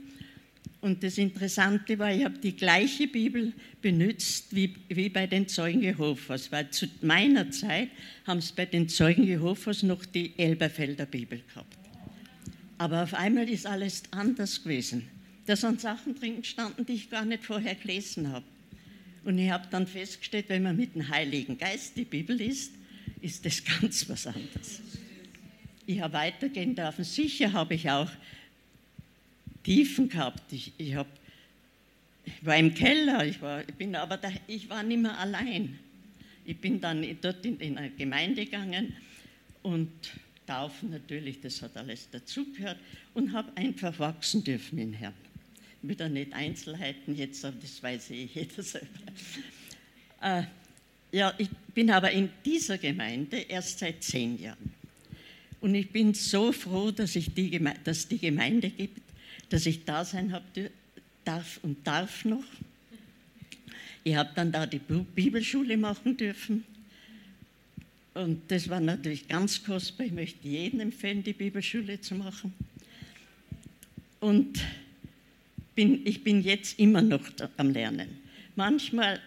Und 0.80 1.02
das 1.02 1.18
Interessante 1.18 1.98
war, 1.98 2.14
ich 2.14 2.24
habe 2.24 2.38
die 2.38 2.54
gleiche 2.54 3.08
Bibel 3.08 3.52
benutzt 3.82 4.54
wie, 4.54 4.74
wie 4.88 5.08
bei 5.08 5.26
den 5.26 5.48
Zeugen 5.48 5.82
Jehovas, 5.82 6.52
weil 6.52 6.70
zu 6.70 6.86
meiner 7.02 7.50
Zeit 7.50 7.88
haben 8.24 8.38
es 8.38 8.52
bei 8.52 8.64
den 8.64 8.88
Zeugen 8.88 9.24
Jehovas 9.24 9.82
noch 9.82 10.04
die 10.04 10.38
Elberfelder 10.38 11.06
Bibel 11.06 11.42
gehabt. 11.48 11.76
Aber 12.78 13.02
auf 13.02 13.14
einmal 13.14 13.48
ist 13.48 13.66
alles 13.66 14.04
anders 14.12 14.62
gewesen. 14.62 15.08
Da 15.48 15.56
sind 15.56 15.80
Sachen 15.80 16.14
drin 16.14 16.42
gestanden, 16.42 16.84
die 16.84 16.92
ich 16.92 17.08
gar 17.08 17.24
nicht 17.24 17.42
vorher 17.42 17.74
gelesen 17.74 18.30
habe. 18.30 18.44
Und 19.24 19.38
ich 19.38 19.50
habe 19.50 19.66
dann 19.70 19.86
festgestellt, 19.86 20.44
wenn 20.48 20.62
man 20.62 20.76
mit 20.76 20.94
dem 20.94 21.08
Heiligen 21.08 21.56
Geist 21.56 21.96
die 21.96 22.04
Bibel 22.04 22.36
liest, 22.36 22.72
ist 23.22 23.46
das 23.46 23.64
ganz 23.80 24.06
was 24.10 24.26
anderes. 24.26 24.82
ich 25.86 26.02
habe 26.02 26.12
weitergehen 26.12 26.74
dürfen. 26.74 27.02
Sicher 27.02 27.50
habe 27.54 27.76
ich 27.76 27.88
auch 27.88 28.10
Tiefen 29.64 30.10
gehabt. 30.10 30.52
Ich, 30.52 30.70
ich, 30.76 30.94
hab, 30.94 31.06
ich 32.26 32.44
war 32.44 32.58
im 32.58 32.74
Keller, 32.74 33.24
ich 33.24 33.40
war, 33.40 33.66
ich 33.66 33.74
bin 33.74 33.96
aber 33.96 34.18
da, 34.18 34.30
ich 34.46 34.68
war 34.68 34.82
nicht 34.82 35.00
mehr 35.00 35.18
allein. 35.18 35.78
Ich 36.44 36.58
bin 36.58 36.78
dann 36.78 37.06
dort 37.22 37.46
in, 37.46 37.58
in 37.58 37.78
eine 37.78 37.88
Gemeinde 37.88 38.44
gegangen 38.44 38.94
und 39.62 39.90
Taufen 40.46 40.90
natürlich, 40.90 41.40
das 41.40 41.62
hat 41.62 41.74
alles 41.78 42.10
dazugehört 42.10 42.76
und 43.14 43.32
habe 43.32 43.50
einfach 43.56 43.98
wachsen 43.98 44.44
dürfen 44.44 44.78
in 44.78 44.92
Herrn. 44.92 45.14
Wieder 45.82 46.08
nicht 46.08 46.32
Einzelheiten 46.32 47.14
jetzt, 47.14 47.44
aber 47.44 47.56
das 47.60 47.82
weiß 47.82 48.10
eh 48.10 48.28
jeder 48.34 48.62
selber. 48.62 48.88
Äh, 50.20 50.42
ja, 51.12 51.32
ich 51.38 51.48
bin 51.74 51.90
aber 51.90 52.10
in 52.10 52.30
dieser 52.44 52.78
Gemeinde 52.78 53.38
erst 53.38 53.78
seit 53.78 54.02
zehn 54.02 54.40
Jahren. 54.40 54.72
Und 55.60 55.74
ich 55.74 55.90
bin 55.90 56.14
so 56.14 56.52
froh, 56.52 56.90
dass, 56.90 57.16
ich 57.16 57.32
die, 57.34 57.50
Gemeinde, 57.50 57.92
die 58.10 58.18
Gemeinde 58.18 58.70
gibt, 58.70 59.00
dass 59.50 59.66
ich 59.66 59.84
da 59.84 60.04
sein 60.04 60.32
hab, 60.32 60.42
darf 61.24 61.60
und 61.62 61.86
darf 61.86 62.24
noch. 62.24 62.44
Ich 64.04 64.14
habe 64.14 64.30
dann 64.34 64.52
da 64.52 64.66
die 64.66 64.78
Bibelschule 64.78 65.76
machen 65.76 66.16
dürfen. 66.16 66.64
Und 68.14 68.42
das 68.50 68.68
war 68.68 68.80
natürlich 68.80 69.28
ganz 69.28 69.62
kostbar. 69.62 70.06
Ich 70.06 70.12
möchte 70.12 70.46
jedem 70.46 70.80
empfehlen, 70.80 71.22
die 71.22 71.32
Bibelschule 71.32 72.00
zu 72.00 72.14
machen. 72.14 72.52
Und 74.20 74.60
bin, 75.78 76.04
ich 76.04 76.24
bin 76.24 76.42
jetzt 76.42 76.76
immer 76.80 77.02
noch 77.02 77.22
am 77.56 77.70
Lernen. 77.70 78.08
Manchmal 78.56 79.20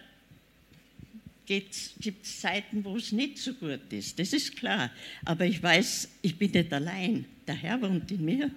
gibt 1.46 1.72
es 1.72 2.40
Zeiten, 2.40 2.84
wo 2.84 2.94
es 2.98 3.10
nicht 3.10 3.38
so 3.38 3.54
gut 3.54 3.90
ist, 3.90 4.18
das 4.18 4.34
ist 4.34 4.56
klar. 4.56 4.90
Aber 5.24 5.46
ich 5.46 5.62
weiß, 5.62 6.10
ich 6.20 6.36
bin 6.36 6.50
nicht 6.50 6.70
allein. 6.70 7.24
Der 7.46 7.54
Herr 7.54 7.80
wohnt 7.80 8.10
in 8.10 8.26
mir. 8.26 8.50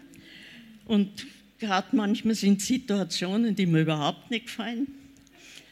Und 0.84 1.26
gerade 1.58 1.96
manchmal 1.96 2.36
sind 2.36 2.62
Situationen, 2.62 3.56
die 3.56 3.66
mir 3.66 3.84
überhaupt 3.84 4.30
nicht 4.30 4.48
gefallen. 4.48 4.88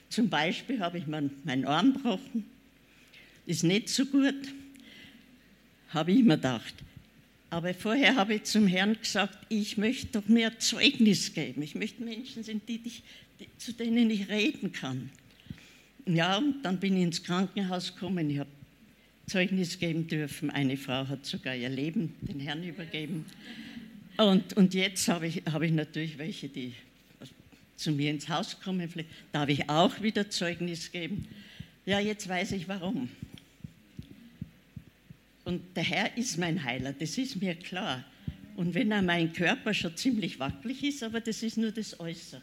Zum 0.07 0.29
Beispiel 0.29 0.79
habe 0.79 0.99
ich 0.99 1.07
meinen 1.07 1.65
Arm 1.65 1.91
gebrochen. 1.91 2.45
Ist 3.45 3.65
nicht 3.65 3.89
so 3.89 4.05
gut, 4.05 4.47
habe 5.89 6.13
ich 6.13 6.23
mir 6.23 6.37
gedacht. 6.37 6.73
Aber 7.53 7.75
vorher 7.75 8.15
habe 8.15 8.33
ich 8.33 8.45
zum 8.45 8.65
Herrn 8.65 8.97
gesagt, 8.99 9.37
ich 9.47 9.77
möchte 9.77 10.07
doch 10.07 10.27
mehr 10.27 10.57
Zeugnis 10.57 11.35
geben. 11.35 11.61
Ich 11.61 11.75
möchte 11.75 12.01
Menschen 12.01 12.43
sind, 12.43 12.67
die, 12.67 12.79
die, 12.79 13.03
zu 13.59 13.73
denen 13.73 14.09
ich 14.09 14.27
reden 14.27 14.71
kann. 14.71 15.11
Ja, 16.07 16.39
und 16.39 16.63
dann 16.63 16.79
bin 16.79 16.97
ich 16.97 17.03
ins 17.03 17.23
Krankenhaus 17.23 17.93
gekommen. 17.93 18.27
Ich 18.31 18.39
habe 18.39 18.49
Zeugnis 19.27 19.77
geben 19.77 20.07
dürfen. 20.07 20.49
Eine 20.49 20.77
Frau 20.77 21.07
hat 21.07 21.27
sogar 21.27 21.55
ihr 21.55 21.69
Leben 21.69 22.15
den 22.21 22.39
Herrn 22.39 22.63
übergeben. 22.63 23.23
Und, 24.17 24.57
und 24.57 24.73
jetzt 24.73 25.07
habe 25.07 25.27
ich, 25.27 25.43
habe 25.45 25.67
ich 25.67 25.73
natürlich 25.73 26.17
welche, 26.17 26.49
die 26.49 26.73
zu 27.75 27.91
mir 27.91 28.09
ins 28.09 28.29
Haus 28.29 28.59
kommen. 28.61 28.89
Vielleicht 28.89 29.09
darf 29.31 29.47
ich 29.47 29.69
auch 29.69 30.01
wieder 30.01 30.27
Zeugnis 30.27 30.91
geben. 30.91 31.27
Ja, 31.85 31.99
jetzt 31.99 32.27
weiß 32.27 32.53
ich 32.53 32.67
warum. 32.67 33.09
Und 35.45 35.75
der 35.75 35.83
Herr 35.83 36.17
ist 36.17 36.37
mein 36.37 36.63
Heiler, 36.63 36.93
das 36.93 37.17
ist 37.17 37.41
mir 37.41 37.55
klar. 37.55 38.03
Und 38.55 38.73
wenn 38.73 38.91
er 38.91 39.01
mein 39.01 39.33
Körper 39.33 39.73
schon 39.73 39.95
ziemlich 39.95 40.39
wackelig 40.39 40.83
ist, 40.83 41.03
aber 41.03 41.19
das 41.19 41.43
ist 41.43 41.57
nur 41.57 41.71
das 41.71 41.99
Äußere. 41.99 42.41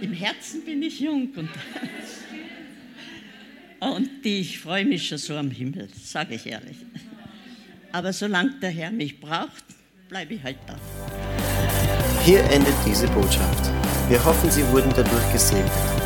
Im 0.00 0.12
Herzen 0.12 0.64
bin 0.64 0.82
ich 0.82 1.00
jung 1.00 1.30
und, 1.34 1.48
und 3.88 4.26
ich 4.26 4.58
freue 4.58 4.84
mich 4.84 5.08
schon 5.08 5.18
so 5.18 5.36
am 5.36 5.50
Himmel, 5.50 5.88
sage 6.02 6.34
ich 6.34 6.46
ehrlich. 6.46 6.76
Aber 7.92 8.12
solange 8.12 8.58
der 8.60 8.70
Herr 8.70 8.90
mich 8.90 9.18
braucht, 9.18 9.64
bleibe 10.08 10.34
ich 10.34 10.42
halt 10.42 10.58
da. 10.66 10.78
Hier 12.24 12.40
endet 12.50 12.74
diese 12.84 13.08
Botschaft. 13.08 13.70
Wir 14.08 14.22
hoffen, 14.22 14.50
Sie 14.50 14.66
wurden 14.68 14.92
dadurch 14.94 15.32
gesegnet. 15.32 16.05